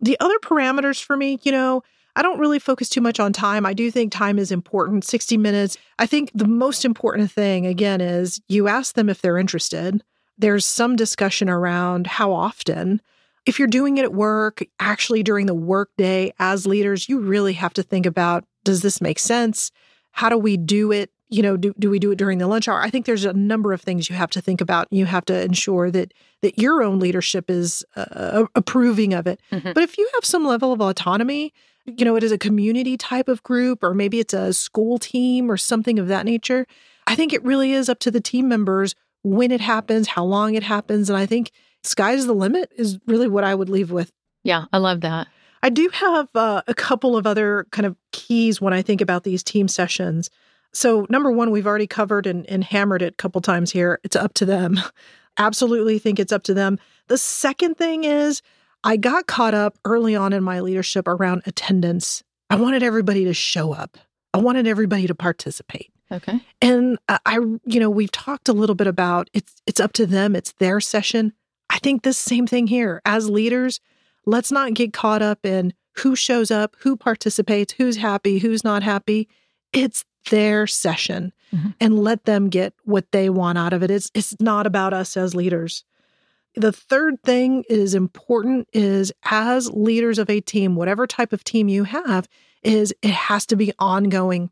The 0.02 0.18
other 0.20 0.38
parameters 0.40 1.02
for 1.02 1.16
me, 1.16 1.40
you 1.44 1.52
know, 1.52 1.84
I 2.16 2.22
don't 2.22 2.40
really 2.40 2.60
focus 2.60 2.90
too 2.90 3.02
much 3.02 3.20
on 3.20 3.34
time. 3.34 3.66
I 3.66 3.74
do 3.74 3.90
think 3.92 4.12
time 4.12 4.38
is 4.38 4.52
important 4.52 5.06
60 5.06 5.38
minutes. 5.38 5.78
I 6.00 6.06
think 6.06 6.32
the 6.34 6.48
most 6.48 6.84
important 6.86 7.32
thing, 7.32 7.66
again, 7.66 8.02
is 8.02 8.42
you 8.48 8.68
ask 8.68 8.96
them 8.96 9.10
if 9.10 9.22
they're 9.22 9.38
interested. 9.38 10.04
there's 10.38 10.66
some 10.66 10.96
discussion 10.96 11.50
around 11.50 12.08
how 12.08 12.34
often. 12.34 13.00
If 13.46 13.60
you're 13.60 13.68
doing 13.68 13.98
it 13.98 14.04
at 14.04 14.14
work, 14.14 14.64
actually 14.80 15.24
during 15.24 15.46
the 15.46 15.54
workday 15.54 16.34
as 16.40 16.66
leaders, 16.66 17.08
you 17.08 17.20
really 17.20 17.54
have 17.54 17.74
to 17.76 17.84
think 17.84 18.06
about 18.06 18.44
does 18.64 18.82
this 18.82 19.02
make 19.02 19.20
sense? 19.20 19.72
How 20.12 20.30
do 20.30 20.38
we 20.38 20.58
do 20.58 20.92
it? 20.92 21.12
You 21.30 21.42
know, 21.42 21.58
do, 21.58 21.74
do 21.80 21.90
we 21.90 21.98
do 21.98 22.12
it 22.12 22.18
during 22.18 22.40
the 22.40 22.48
lunch 22.48 22.68
hour? 22.68 22.82
I 22.82 22.90
think 22.90 23.06
there's 23.06 23.24
a 23.26 23.34
number 23.34 23.72
of 23.72 23.82
things 23.82 24.10
you 24.10 24.16
have 24.16 24.30
to 24.32 24.42
think 24.42 24.62
about. 24.62 24.88
You 24.92 25.06
have 25.06 25.26
to 25.26 25.42
ensure 25.42 25.90
that 25.92 26.14
that 26.42 26.60
your 26.60 26.84
own 26.84 27.00
leadership 27.00 27.50
is 27.50 27.86
uh, 27.96 28.46
approving 28.54 29.14
of 29.14 29.28
it. 29.28 29.40
Mm-hmm. 29.52 29.72
But 29.74 29.84
if 29.84 29.98
you 29.98 30.10
have 30.16 30.26
some 30.26 30.46
level 30.46 30.74
of 30.74 30.82
autonomy, 30.82 31.54
you 31.86 32.06
know, 32.06 32.16
it 32.16 32.24
is 32.24 32.32
a 32.32 32.38
community 32.38 32.98
type 32.98 33.28
of 33.28 33.44
group, 33.44 33.84
or 33.84 33.94
maybe 33.94 34.20
it's 34.20 34.34
a 34.34 34.54
school 34.54 34.98
team 34.98 35.50
or 35.50 35.58
something 35.58 36.00
of 36.00 36.08
that 36.08 36.26
nature. 36.26 36.66
I 37.08 37.16
think 37.16 37.34
it 37.34 37.44
really 37.44 37.74
is 37.74 37.90
up 37.90 38.00
to 38.00 38.12
the 38.12 38.22
team 38.22 38.48
members 38.48 38.96
when 39.24 39.52
it 39.52 39.62
happens, 39.62 40.08
how 40.08 40.24
long 40.24 40.56
it 40.56 40.64
happens. 40.64 41.10
And 41.10 41.18
I 41.18 41.26
think 41.26 41.52
sky's 41.84 42.26
the 42.26 42.34
limit 42.34 42.72
is 42.76 43.00
really 43.08 43.28
what 43.28 43.44
I 43.44 43.56
would 43.56 43.70
leave 43.70 43.92
with. 43.92 44.12
Yeah, 44.44 44.66
I 44.72 44.78
love 44.78 45.02
that. 45.02 45.28
I 45.64 45.70
do 45.70 45.90
have 45.94 46.28
uh, 46.36 46.64
a 46.68 46.74
couple 46.74 47.16
of 47.16 47.28
other 47.28 47.68
kind 47.72 47.86
of 47.86 47.96
keys 48.12 48.60
when 48.60 48.74
I 48.74 48.82
think 48.82 49.02
about 49.02 49.24
these 49.24 49.44
team 49.44 49.68
sessions. 49.68 50.30
So, 50.74 51.06
number 51.10 51.32
one, 51.32 51.52
we've 51.52 51.68
already 51.68 51.88
covered 51.88 52.26
and, 52.26 52.50
and 52.50 52.64
hammered 52.64 53.02
it 53.02 53.14
a 53.14 53.18
couple 53.18 53.42
times 53.42 53.72
here. 53.72 54.00
It's 54.04 54.16
up 54.16 54.34
to 54.36 54.46
them. 54.46 54.80
Absolutely 55.38 56.00
think 56.00 56.20
it's 56.20 56.32
up 56.32 56.44
to 56.44 56.54
them. 56.54 56.80
The 57.08 57.18
second 57.18 57.76
thing 57.76 58.04
is, 58.04 58.42
I 58.84 58.98
got 58.98 59.28
caught 59.28 59.54
up 59.54 59.78
early 59.86 60.16
on 60.16 60.34
in 60.34 60.44
my 60.44 60.60
leadership 60.60 61.08
around 61.08 61.44
attendance. 61.46 62.24
I 62.50 62.56
wanted 62.56 62.84
everybody 62.84 63.26
to 63.26 63.34
show 63.34 63.74
up, 63.74 63.98
I 64.34 64.40
wanted 64.40 64.68
everybody 64.68 65.08
to 65.08 65.16
participate. 65.16 65.92
Okay. 66.12 66.42
And 66.62 66.98
I, 67.08 67.38
you 67.64 67.80
know, 67.80 67.90
we've 67.90 68.12
talked 68.12 68.50
a 68.50 68.54
little 68.54 68.76
bit 68.76 68.88
about 68.88 69.30
it's 69.34 69.62
it's 69.66 69.80
up 69.80 69.94
to 69.94 70.06
them, 70.06 70.36
it's 70.36 70.52
their 70.54 70.80
session. 70.80 71.34
I 71.70 71.80
think 71.80 72.04
this 72.04 72.18
same 72.18 72.48
thing 72.48 72.68
here. 72.68 73.02
As 73.06 73.30
leaders, 73.30 73.80
let's 74.26 74.52
not 74.52 74.74
get 74.74 74.92
caught 74.92 75.22
up 75.22 75.46
in 75.46 75.74
who 75.98 76.16
shows 76.16 76.52
up, 76.52 76.76
who 76.80 76.98
participates, 76.98 77.74
who's 77.74 77.98
happy, 77.98 78.40
who's 78.40 78.64
not 78.64 78.84
happy. 78.84 79.30
It's 79.72 80.04
their 80.30 80.68
session 80.68 81.34
mm-hmm. 81.54 81.70
and 81.80 82.00
let 82.00 82.26
them 82.26 82.50
get 82.50 82.74
what 82.84 83.12
they 83.12 83.30
want 83.30 83.58
out 83.58 83.74
of 83.74 83.84
it. 83.84 83.92
It's 83.92 84.12
it's 84.14 84.36
not 84.40 84.68
about 84.68 84.94
us 84.94 85.16
as 85.16 85.34
leaders. 85.34 85.86
The 86.56 86.72
third 86.72 87.22
thing 87.24 87.64
is 87.70 87.96
important 87.96 88.68
is 88.74 89.14
as 89.24 89.72
leaders 89.72 90.20
of 90.20 90.30
a 90.30 90.42
team, 90.42 90.76
whatever 90.76 91.08
type 91.08 91.32
of 91.32 91.44
team 91.44 91.70
you 91.70 91.86
have, 91.86 92.28
is 92.62 92.94
it 93.02 93.12
has 93.12 93.46
to 93.48 93.56
be 93.56 93.72
ongoing 93.80 94.52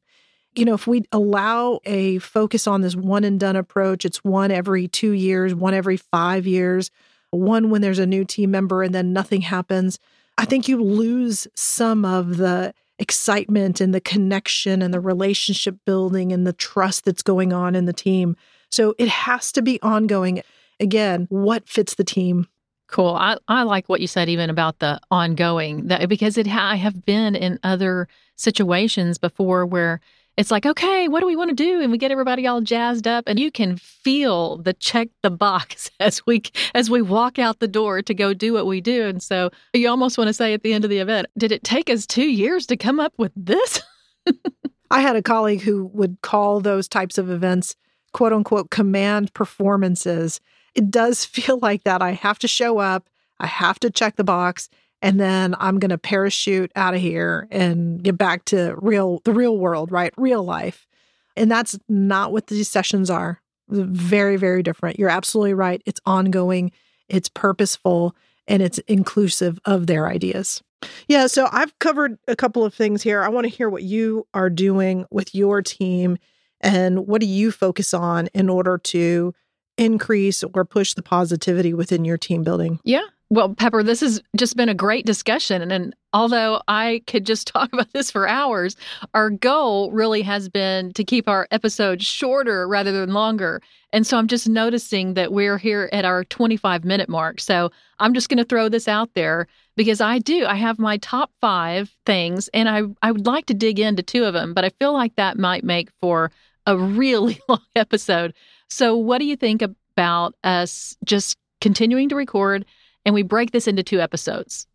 you 0.55 0.65
know, 0.65 0.73
if 0.73 0.87
we 0.87 1.03
allow 1.11 1.79
a 1.85 2.19
focus 2.19 2.67
on 2.67 2.81
this 2.81 2.95
one 2.95 3.23
and 3.23 3.39
done 3.39 3.55
approach, 3.55 4.05
it's 4.05 4.23
one 4.23 4.51
every 4.51 4.87
two 4.87 5.11
years, 5.11 5.53
one 5.53 5.73
every 5.73 5.97
five 5.97 6.47
years, 6.47 6.91
one 7.31 7.69
when 7.69 7.81
there's 7.81 7.99
a 7.99 8.05
new 8.05 8.25
team 8.25 8.51
member 8.51 8.83
and 8.83 8.93
then 8.93 9.13
nothing 9.13 9.41
happens. 9.41 9.99
I 10.37 10.45
think 10.45 10.67
you 10.67 10.83
lose 10.83 11.47
some 11.55 12.03
of 12.05 12.37
the 12.37 12.73
excitement 12.97 13.79
and 13.79 13.93
the 13.93 14.01
connection 14.01 14.81
and 14.81 14.93
the 14.93 14.99
relationship 14.99 15.77
building 15.85 16.33
and 16.33 16.45
the 16.45 16.53
trust 16.53 17.05
that's 17.05 17.23
going 17.23 17.53
on 17.53 17.75
in 17.75 17.85
the 17.85 17.93
team. 17.93 18.35
So 18.71 18.95
it 18.97 19.07
has 19.07 19.51
to 19.53 19.61
be 19.61 19.81
ongoing. 19.81 20.41
Again, 20.79 21.27
what 21.29 21.67
fits 21.67 21.95
the 21.95 22.03
team? 22.03 22.47
Cool. 22.87 23.15
I, 23.15 23.37
I 23.47 23.63
like 23.63 23.87
what 23.87 24.01
you 24.01 24.07
said 24.07 24.29
even 24.29 24.49
about 24.49 24.79
the 24.79 24.99
ongoing 25.11 25.87
that 25.87 26.09
because 26.09 26.37
it 26.37 26.47
ha- 26.47 26.71
I 26.71 26.75
have 26.75 27.05
been 27.05 27.35
in 27.35 27.59
other 27.63 28.07
situations 28.35 29.17
before 29.17 29.65
where 29.65 29.99
it's 30.37 30.51
like, 30.51 30.65
okay, 30.65 31.07
what 31.07 31.19
do 31.19 31.27
we 31.27 31.35
want 31.35 31.49
to 31.49 31.55
do? 31.55 31.81
And 31.81 31.91
we 31.91 31.97
get 31.97 32.11
everybody 32.11 32.47
all 32.47 32.61
jazzed 32.61 33.07
up 33.07 33.25
and 33.27 33.37
you 33.37 33.51
can 33.51 33.75
feel 33.75 34.57
the 34.57 34.73
check 34.73 35.09
the 35.21 35.29
box 35.29 35.91
as 35.99 36.25
we 36.25 36.41
as 36.73 36.89
we 36.89 37.01
walk 37.01 37.37
out 37.37 37.59
the 37.59 37.67
door 37.67 38.01
to 38.01 38.13
go 38.13 38.33
do 38.33 38.53
what 38.53 38.65
we 38.65 38.81
do. 38.81 39.05
And 39.05 39.21
so 39.21 39.51
you 39.73 39.89
almost 39.89 40.17
want 40.17 40.29
to 40.29 40.33
say 40.33 40.53
at 40.53 40.63
the 40.63 40.73
end 40.73 40.83
of 40.83 40.89
the 40.89 40.99
event, 40.99 41.27
did 41.37 41.51
it 41.51 41.63
take 41.63 41.89
us 41.89 42.07
2 42.07 42.23
years 42.23 42.65
to 42.67 42.77
come 42.77 42.99
up 42.99 43.13
with 43.17 43.33
this? 43.35 43.81
I 44.91 45.01
had 45.01 45.15
a 45.15 45.21
colleague 45.21 45.61
who 45.61 45.85
would 45.93 46.21
call 46.21 46.61
those 46.61 46.87
types 46.87 47.17
of 47.17 47.29
events 47.29 47.75
quote 48.13 48.33
unquote 48.33 48.69
command 48.69 49.33
performances. 49.33 50.39
It 50.79 50.89
does 50.89 51.25
feel 51.35 51.59
like 51.59 51.83
that. 51.83 52.01
I 52.01 52.11
have 52.11 52.39
to 52.39 52.47
show 52.47 52.79
up, 52.79 53.09
I 53.39 53.47
have 53.47 53.79
to 53.81 53.89
check 53.89 54.15
the 54.15 54.23
box, 54.23 54.69
and 55.01 55.19
then 55.19 55.55
I'm 55.59 55.77
going 55.77 55.89
to 55.89 55.97
parachute 55.97 56.71
out 56.75 56.93
of 56.93 57.01
here 57.01 57.47
and 57.51 58.01
get 58.01 58.17
back 58.17 58.45
to 58.45 58.75
real 58.77 59.21
the 59.25 59.33
real 59.33 59.57
world, 59.57 59.91
right? 59.91 60.13
Real 60.17 60.43
life. 60.43 60.87
And 61.35 61.51
that's 61.51 61.77
not 61.87 62.31
what 62.31 62.47
these 62.47 62.69
sessions 62.69 63.09
are. 63.09 63.41
Very 63.69 64.37
very 64.37 64.63
different. 64.63 64.97
You're 64.97 65.09
absolutely 65.09 65.53
right. 65.53 65.81
It's 65.85 66.01
ongoing, 66.05 66.71
it's 67.07 67.29
purposeful, 67.29 68.15
and 68.47 68.63
it's 68.63 68.79
inclusive 68.79 69.59
of 69.65 69.87
their 69.87 70.07
ideas. 70.07 70.63
Yeah, 71.09 71.27
so 71.27 71.49
I've 71.51 71.77
covered 71.79 72.17
a 72.27 72.37
couple 72.37 72.63
of 72.63 72.73
things 72.73 73.03
here. 73.03 73.21
I 73.21 73.27
want 73.27 73.45
to 73.45 73.53
hear 73.53 73.69
what 73.69 73.83
you 73.83 74.27
are 74.33 74.49
doing 74.49 75.05
with 75.11 75.35
your 75.35 75.61
team 75.61 76.17
and 76.61 77.05
what 77.05 77.19
do 77.19 77.27
you 77.27 77.51
focus 77.51 77.93
on 77.93 78.27
in 78.27 78.49
order 78.49 78.77
to 78.77 79.33
increase 79.79 80.43
or 80.43 80.65
push 80.65 80.93
the 80.93 81.01
positivity 81.01 81.73
within 81.73 82.05
your 82.05 82.17
team 82.17 82.43
building? 82.43 82.79
Yeah. 82.83 83.03
Well, 83.31 83.53
Pepper, 83.53 83.83
this 83.83 84.01
has 84.01 84.21
just 84.35 84.57
been 84.57 84.69
a 84.69 84.73
great 84.73 85.05
discussion. 85.05 85.61
And, 85.61 85.71
and 85.71 85.95
although 86.13 86.63
I 86.67 87.03
could 87.05 87.27
just 87.27 87.47
talk 87.53 87.71
about 87.71 87.93
this 87.93 88.09
for 88.09 88.27
hours, 88.27 88.75
our 89.13 89.29
goal 89.29 89.91
really 89.91 90.23
has 90.23 90.49
been 90.49 90.91
to 90.93 91.03
keep 91.03 91.29
our 91.29 91.47
episodes 91.51 92.05
shorter 92.05 92.67
rather 92.67 92.91
than 92.91 93.13
longer. 93.13 93.61
And 93.93 94.05
so 94.05 94.17
I'm 94.17 94.27
just 94.27 94.49
noticing 94.49 95.13
that 95.13 95.31
we're 95.31 95.57
here 95.57 95.89
at 95.93 96.05
our 96.05 96.23
25 96.23 96.83
minute 96.85 97.09
mark. 97.09 97.39
So 97.39 97.71
I'm 97.99 98.13
just 98.13 98.29
going 98.29 98.37
to 98.37 98.45
throw 98.45 98.67
this 98.67 98.87
out 98.87 99.13
there 99.13 99.47
because 99.75 100.01
I 100.01 100.19
do. 100.19 100.45
I 100.45 100.55
have 100.55 100.79
my 100.79 100.97
top 100.97 101.31
five 101.39 101.95
things, 102.05 102.49
and 102.49 102.67
I, 102.67 102.81
I 103.01 103.11
would 103.11 103.25
like 103.25 103.45
to 103.45 103.53
dig 103.53 103.79
into 103.79 104.03
two 104.03 104.25
of 104.25 104.33
them, 104.33 104.53
but 104.53 104.65
I 104.65 104.69
feel 104.79 104.93
like 104.93 105.15
that 105.15 105.37
might 105.37 105.63
make 105.63 105.89
for 106.01 106.31
a 106.65 106.77
really 106.77 107.39
long 107.47 107.61
episode. 107.75 108.33
So, 108.69 108.95
what 108.95 109.19
do 109.19 109.25
you 109.25 109.35
think 109.35 109.61
about 109.61 110.35
us 110.43 110.95
just 111.03 111.37
continuing 111.61 112.09
to 112.09 112.15
record? 112.15 112.65
and 113.05 113.13
we 113.13 113.23
break 113.23 113.51
this 113.51 113.67
into 113.67 113.83
two 113.83 113.99
episodes. 113.99 114.67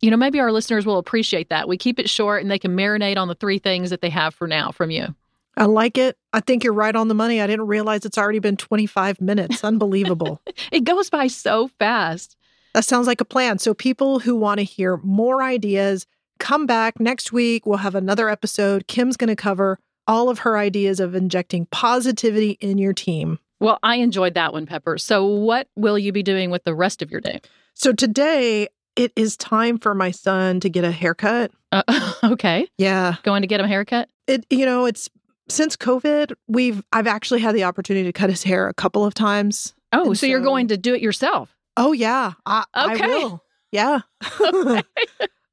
You 0.00 0.10
know, 0.10 0.16
maybe 0.16 0.40
our 0.40 0.52
listeners 0.52 0.86
will 0.86 0.98
appreciate 0.98 1.50
that. 1.50 1.68
We 1.68 1.76
keep 1.76 1.98
it 1.98 2.08
short 2.08 2.40
and 2.40 2.50
they 2.50 2.58
can 2.58 2.76
marinate 2.76 3.16
on 3.16 3.28
the 3.28 3.34
three 3.34 3.58
things 3.58 3.90
that 3.90 4.00
they 4.00 4.10
have 4.10 4.34
for 4.34 4.46
now 4.46 4.70
from 4.70 4.90
you. 4.90 5.14
I 5.56 5.64
like 5.64 5.98
it. 5.98 6.16
I 6.32 6.40
think 6.40 6.64
you're 6.64 6.72
right 6.72 6.94
on 6.94 7.08
the 7.08 7.14
money. 7.14 7.40
I 7.40 7.46
didn't 7.46 7.66
realize 7.66 8.04
it's 8.04 8.16
already 8.16 8.38
been 8.38 8.56
25 8.56 9.20
minutes. 9.20 9.64
Unbelievable. 9.64 10.40
it 10.72 10.84
goes 10.84 11.10
by 11.10 11.26
so 11.26 11.68
fast. 11.78 12.36
That 12.72 12.84
sounds 12.84 13.08
like 13.08 13.20
a 13.20 13.24
plan. 13.24 13.58
So, 13.58 13.74
people 13.74 14.20
who 14.20 14.36
want 14.36 14.58
to 14.58 14.64
hear 14.64 14.98
more 14.98 15.42
ideas, 15.42 16.06
come 16.38 16.66
back 16.66 17.00
next 17.00 17.32
week. 17.32 17.66
We'll 17.66 17.78
have 17.78 17.96
another 17.96 18.28
episode. 18.28 18.86
Kim's 18.86 19.16
going 19.16 19.28
to 19.28 19.36
cover 19.36 19.80
all 20.10 20.28
of 20.28 20.40
her 20.40 20.58
ideas 20.58 20.98
of 20.98 21.14
injecting 21.14 21.66
positivity 21.66 22.58
in 22.60 22.78
your 22.78 22.92
team. 22.92 23.38
Well, 23.60 23.78
I 23.82 23.96
enjoyed 23.96 24.34
that 24.34 24.52
one, 24.52 24.66
Pepper. 24.66 24.98
So, 24.98 25.24
what 25.24 25.68
will 25.76 25.98
you 25.98 26.10
be 26.12 26.22
doing 26.22 26.50
with 26.50 26.64
the 26.64 26.74
rest 26.74 27.00
of 27.00 27.10
your 27.10 27.20
day? 27.20 27.40
So 27.74 27.92
today 27.92 28.68
it 28.96 29.12
is 29.16 29.36
time 29.36 29.78
for 29.78 29.94
my 29.94 30.10
son 30.10 30.60
to 30.60 30.68
get 30.68 30.84
a 30.84 30.90
haircut. 30.90 31.52
Uh, 31.72 32.12
okay. 32.24 32.68
Yeah. 32.76 33.14
Going 33.22 33.42
to 33.42 33.48
get 33.48 33.60
him 33.60 33.66
a 33.66 33.68
haircut? 33.68 34.10
It 34.26 34.44
you 34.50 34.66
know, 34.66 34.84
it's 34.84 35.08
since 35.48 35.76
COVID, 35.76 36.32
we've 36.48 36.82
I've 36.92 37.06
actually 37.06 37.40
had 37.40 37.54
the 37.54 37.64
opportunity 37.64 38.04
to 38.04 38.12
cut 38.12 38.28
his 38.28 38.42
hair 38.42 38.68
a 38.68 38.74
couple 38.74 39.04
of 39.04 39.14
times. 39.14 39.74
Oh, 39.92 40.06
so, 40.06 40.14
so, 40.14 40.26
you're 40.26 40.40
going 40.40 40.68
to 40.68 40.76
do 40.76 40.94
it 40.94 41.00
yourself? 41.00 41.56
Oh 41.76 41.92
yeah. 41.92 42.32
I, 42.44 42.64
okay. 42.76 43.04
I 43.04 43.06
will. 43.06 43.44
Yeah. 43.72 44.00
okay. 44.40 44.82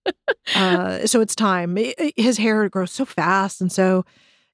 uh, 0.56 1.06
so 1.06 1.22
it's 1.22 1.36
time. 1.36 1.78
His 2.16 2.38
hair 2.38 2.68
grows 2.70 2.92
so 2.92 3.06
fast 3.06 3.62
and 3.62 3.72
so 3.72 4.06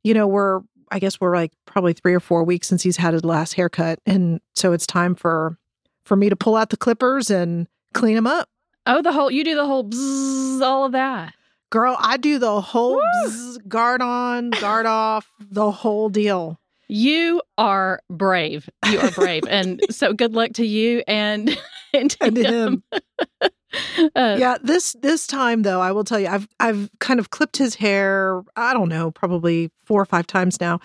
you 0.03 0.13
know, 0.13 0.27
we're 0.27 0.61
I 0.91 0.99
guess 0.99 1.19
we're 1.19 1.35
like 1.35 1.51
probably 1.65 1.93
3 1.93 2.13
or 2.13 2.19
4 2.19 2.43
weeks 2.43 2.67
since 2.67 2.83
he's 2.83 2.97
had 2.97 3.13
his 3.13 3.25
last 3.25 3.53
haircut 3.55 3.99
and 4.05 4.39
so 4.53 4.73
it's 4.73 4.85
time 4.85 5.15
for 5.15 5.57
for 6.05 6.15
me 6.15 6.29
to 6.29 6.35
pull 6.35 6.55
out 6.55 6.69
the 6.69 6.77
clippers 6.77 7.31
and 7.31 7.67
clean 7.93 8.15
him 8.15 8.27
up. 8.27 8.49
Oh, 8.85 9.01
the 9.01 9.11
whole 9.13 9.31
you 9.31 9.43
do 9.43 9.55
the 9.55 9.65
whole 9.65 9.83
bzzz, 9.85 10.61
all 10.61 10.85
of 10.85 10.91
that. 10.91 11.33
Girl, 11.71 11.95
I 11.99 12.17
do 12.17 12.37
the 12.37 12.61
whole 12.61 13.01
bzzz, 13.25 13.67
guard 13.67 14.01
on, 14.01 14.51
guard 14.51 14.85
off, 14.85 15.31
the 15.39 15.71
whole 15.71 16.09
deal. 16.09 16.59
You 16.87 17.41
are 17.57 18.01
brave. 18.09 18.69
You 18.85 18.99
are 18.99 19.09
brave. 19.11 19.43
and 19.49 19.81
so 19.89 20.13
good 20.13 20.33
luck 20.33 20.53
to 20.53 20.65
you 20.65 21.01
and, 21.07 21.57
and 21.93 22.11
to 22.11 22.23
and 22.23 22.37
him. 22.37 22.83
him. 22.91 23.01
uh, 24.15 24.37
yeah, 24.39 24.57
this 24.61 24.93
this 25.01 25.27
time 25.27 25.63
though, 25.63 25.81
I 25.81 25.91
will 25.91 26.03
tell 26.03 26.19
you, 26.19 26.27
I've 26.27 26.47
I've 26.59 26.89
kind 26.99 27.19
of 27.19 27.29
clipped 27.29 27.57
his 27.57 27.75
hair, 27.75 28.41
I 28.55 28.73
don't 28.73 28.89
know, 28.89 29.11
probably 29.11 29.71
four 29.85 30.01
or 30.01 30.05
five 30.05 30.27
times 30.27 30.59
now 30.59 30.79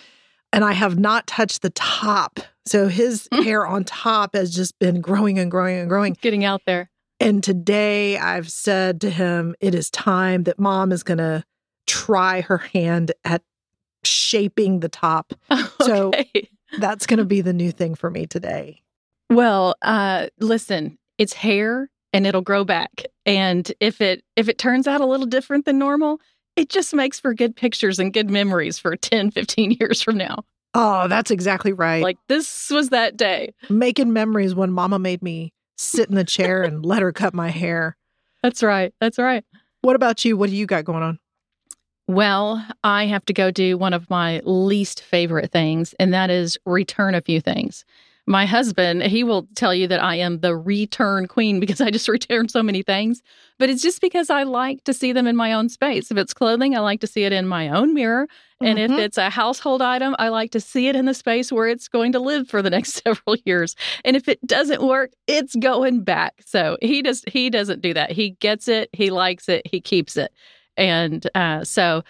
and 0.53 0.65
I 0.65 0.73
have 0.73 0.99
not 0.99 1.27
touched 1.27 1.63
the 1.63 1.71
top. 1.71 2.41
So 2.67 2.89
his 2.89 3.29
mm. 3.33 3.45
hair 3.45 3.67
on 3.67 3.85
top 3.85 4.35
has 4.35 4.55
just 4.55 4.79
been 4.79 5.01
growing 5.01 5.39
and 5.39 5.51
growing 5.51 5.79
and 5.79 5.89
growing. 5.89 6.17
Getting 6.21 6.45
out 6.45 6.63
there. 6.67 6.91
And 7.21 7.43
today 7.43 8.17
I've 8.17 8.51
said 8.51 9.01
to 9.01 9.11
him, 9.11 9.55
it 9.61 9.75
is 9.75 9.91
time 9.91 10.45
that 10.45 10.59
mom 10.59 10.93
is 10.93 11.03
going 11.03 11.19
to 11.19 11.45
try 11.87 12.43
her 12.43 12.59
hand 12.59 13.13
at 13.25 13.43
shaping 14.05 14.81
the 14.81 14.89
top. 14.89 15.35
Okay. 15.81 16.29
So 16.73 16.81
that's 16.81 17.07
going 17.07 17.19
to 17.19 17.25
be 17.25 17.41
the 17.41 17.53
new 17.53 17.71
thing 17.71 17.95
for 17.95 18.11
me 18.11 18.27
today. 18.27 18.83
Well, 19.31 19.77
uh, 19.81 20.27
listen, 20.39 20.98
it's 21.19 21.33
hair 21.33 21.91
and 22.13 22.27
it'll 22.27 22.43
grow 22.43 22.65
back. 22.65 23.05
And 23.27 23.71
if 23.81 24.01
it 24.01 24.25
if 24.37 24.49
it 24.49 24.59
turns 24.59 24.87
out 24.87 25.01
a 25.01 25.07
little 25.07 25.27
different 25.27 25.65
than 25.65 25.79
normal, 25.79 26.21
it 26.57 26.69
just 26.69 26.95
makes 26.95 27.21
for 27.21 27.35
good 27.35 27.55
pictures 27.55 27.99
and 27.99 28.13
good 28.13 28.31
memories 28.31 28.79
for 28.79 28.97
10, 28.97 29.31
15 29.31 29.77
years 29.79 30.01
from 30.03 30.17
now. 30.17 30.45
Oh, 30.75 31.09
that's 31.09 31.31
exactly 31.31 31.73
right. 31.73 32.03
Like 32.03 32.19
this 32.29 32.71
was 32.71 32.91
that 32.91 33.17
day. 33.17 33.55
Making 33.69 34.13
memories 34.13 34.55
when 34.55 34.73
mama 34.73 34.99
made 34.99 35.23
me 35.23 35.53
sit 35.77 36.09
in 36.09 36.15
the 36.15 36.25
chair 36.25 36.63
and 36.63 36.85
let 36.85 37.03
her 37.03 37.13
cut 37.13 37.35
my 37.35 37.49
hair. 37.49 37.97
That's 38.43 38.63
right. 38.63 38.93
That's 39.01 39.19
right. 39.19 39.45
What 39.83 39.97
about 39.97 40.25
you? 40.25 40.37
What 40.37 40.51
do 40.51 40.57
you 40.57 40.67
got 40.67 40.85
going 40.85 41.03
on? 41.03 41.19
Well, 42.07 42.65
I 42.83 43.07
have 43.07 43.25
to 43.27 43.35
go 43.35 43.51
do 43.51 43.77
one 43.77 43.93
of 43.93 44.09
my 44.09 44.41
least 44.45 45.03
favorite 45.03 45.53
things, 45.53 45.95
and 46.01 46.15
that 46.15 46.31
is 46.31 46.57
return 46.65 47.15
a 47.15 47.21
few 47.21 47.41
things. 47.41 47.85
My 48.29 48.45
husband, 48.45 49.03
he 49.03 49.25
will 49.25 49.49
tell 49.55 49.75
you 49.75 49.89
that 49.89 50.03
I 50.03 50.17
am 50.17 50.41
the 50.41 50.55
return 50.55 51.27
queen 51.27 51.61
because 51.61 51.81
I 51.81 51.91
just 51.91 52.09
return 52.09 52.49
so 52.49 52.63
many 52.63 52.83
things. 52.83 53.23
But 53.59 53.71
it's 53.71 53.83
just 53.83 54.01
because 54.01 54.31
I 54.31 54.45
like 54.45 54.85
to 54.85 54.93
see 54.93 55.13
them 55.13 55.27
in 55.27 55.35
my 55.35 55.53
own 55.53 55.69
space. 55.69 56.11
If 56.11 56.19
it's 56.19 56.35
clothing, 56.35 56.77
I 56.77 56.81
like 56.81 57.01
to 57.01 57.07
see 57.07 57.25
it 57.25 57.33
in 57.33 57.47
my 57.47 57.71
own 57.71 57.95
mirror. 57.95 58.29
And 58.61 58.79
mm-hmm. 58.79 58.93
if 58.93 58.99
it's 58.99 59.19
a 59.19 59.31
household 59.31 59.83
item, 59.83 60.15
I 60.19 60.29
like 60.29 60.51
to 60.53 60.61
see 60.61 60.89
it 60.89 60.97
in 60.97 61.07
the 61.07 61.15
space 61.15 61.51
where 61.51 61.69
it's 61.69 61.89
going 61.89 62.13
to 62.13 62.21
live 62.21 62.49
for 62.49 62.61
the 62.61 62.71
next 62.77 63.03
several 63.03 63.37
years. 63.45 63.75
And 64.05 64.15
if 64.15 64.29
it 64.29 64.45
doesn't 64.47 64.83
work, 64.83 65.11
it's 65.27 65.57
going 65.57 66.05
back. 66.05 66.35
So 66.45 66.77
he 66.83 67.03
just 67.03 67.29
he 67.29 67.51
doesn't 67.51 67.81
do 67.81 67.95
that. 67.95 68.13
He 68.13 68.31
gets 68.41 68.69
it, 68.69 68.91
he 68.93 69.11
likes 69.11 69.49
it, 69.49 69.67
he 69.67 69.81
keeps 69.81 70.17
it. 70.17 70.33
And 70.77 71.29
uh, 71.35 71.65
so 71.65 72.05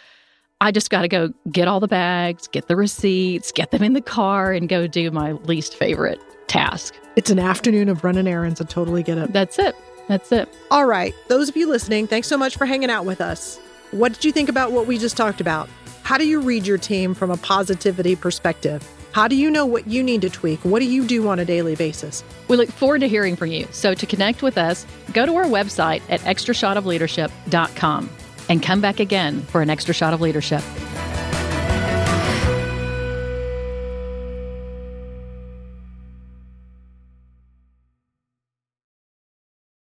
I 0.60 0.72
just 0.72 0.90
got 0.90 1.02
to 1.02 1.08
go 1.08 1.32
get 1.50 1.68
all 1.68 1.78
the 1.78 1.88
bags, 1.88 2.48
get 2.48 2.66
the 2.66 2.74
receipts, 2.74 3.52
get 3.52 3.70
them 3.70 3.82
in 3.82 3.92
the 3.92 4.00
car, 4.00 4.52
and 4.52 4.68
go 4.68 4.88
do 4.88 5.10
my 5.10 5.32
least 5.32 5.76
favorite 5.76 6.20
task. 6.48 6.94
It's 7.14 7.30
an 7.30 7.38
afternoon 7.38 7.88
of 7.88 8.02
running 8.02 8.26
errands. 8.26 8.60
I 8.60 8.64
totally 8.64 9.04
get 9.04 9.18
it. 9.18 9.32
That's 9.32 9.58
it. 9.58 9.76
That's 10.08 10.32
it. 10.32 10.48
All 10.70 10.86
right. 10.86 11.14
Those 11.28 11.48
of 11.48 11.56
you 11.56 11.68
listening, 11.68 12.08
thanks 12.08 12.26
so 12.26 12.36
much 12.36 12.56
for 12.56 12.66
hanging 12.66 12.90
out 12.90 13.04
with 13.04 13.20
us. 13.20 13.58
What 13.92 14.12
did 14.12 14.24
you 14.24 14.32
think 14.32 14.48
about 14.48 14.72
what 14.72 14.86
we 14.86 14.98
just 14.98 15.16
talked 15.16 15.40
about? 15.40 15.68
How 16.02 16.18
do 16.18 16.26
you 16.26 16.40
read 16.40 16.66
your 16.66 16.78
team 16.78 17.14
from 17.14 17.30
a 17.30 17.36
positivity 17.36 18.16
perspective? 18.16 18.86
How 19.12 19.28
do 19.28 19.36
you 19.36 19.50
know 19.50 19.64
what 19.64 19.86
you 19.86 20.02
need 20.02 20.22
to 20.22 20.30
tweak? 20.30 20.64
What 20.64 20.80
do 20.80 20.86
you 20.86 21.06
do 21.06 21.28
on 21.28 21.38
a 21.38 21.44
daily 21.44 21.76
basis? 21.76 22.24
We 22.48 22.56
look 22.56 22.70
forward 22.70 23.00
to 23.00 23.08
hearing 23.08 23.36
from 23.36 23.50
you. 23.50 23.68
So 23.70 23.94
to 23.94 24.06
connect 24.06 24.42
with 24.42 24.58
us, 24.58 24.86
go 25.12 25.24
to 25.24 25.36
our 25.36 25.44
website 25.44 26.02
at 26.08 26.20
extrashotofleadership.com 26.20 28.10
and 28.48 28.62
come 28.62 28.80
back 28.80 29.00
again 29.00 29.42
for 29.42 29.62
an 29.62 29.70
extra 29.70 29.94
shot 29.94 30.14
of 30.14 30.20
leadership. 30.20 30.62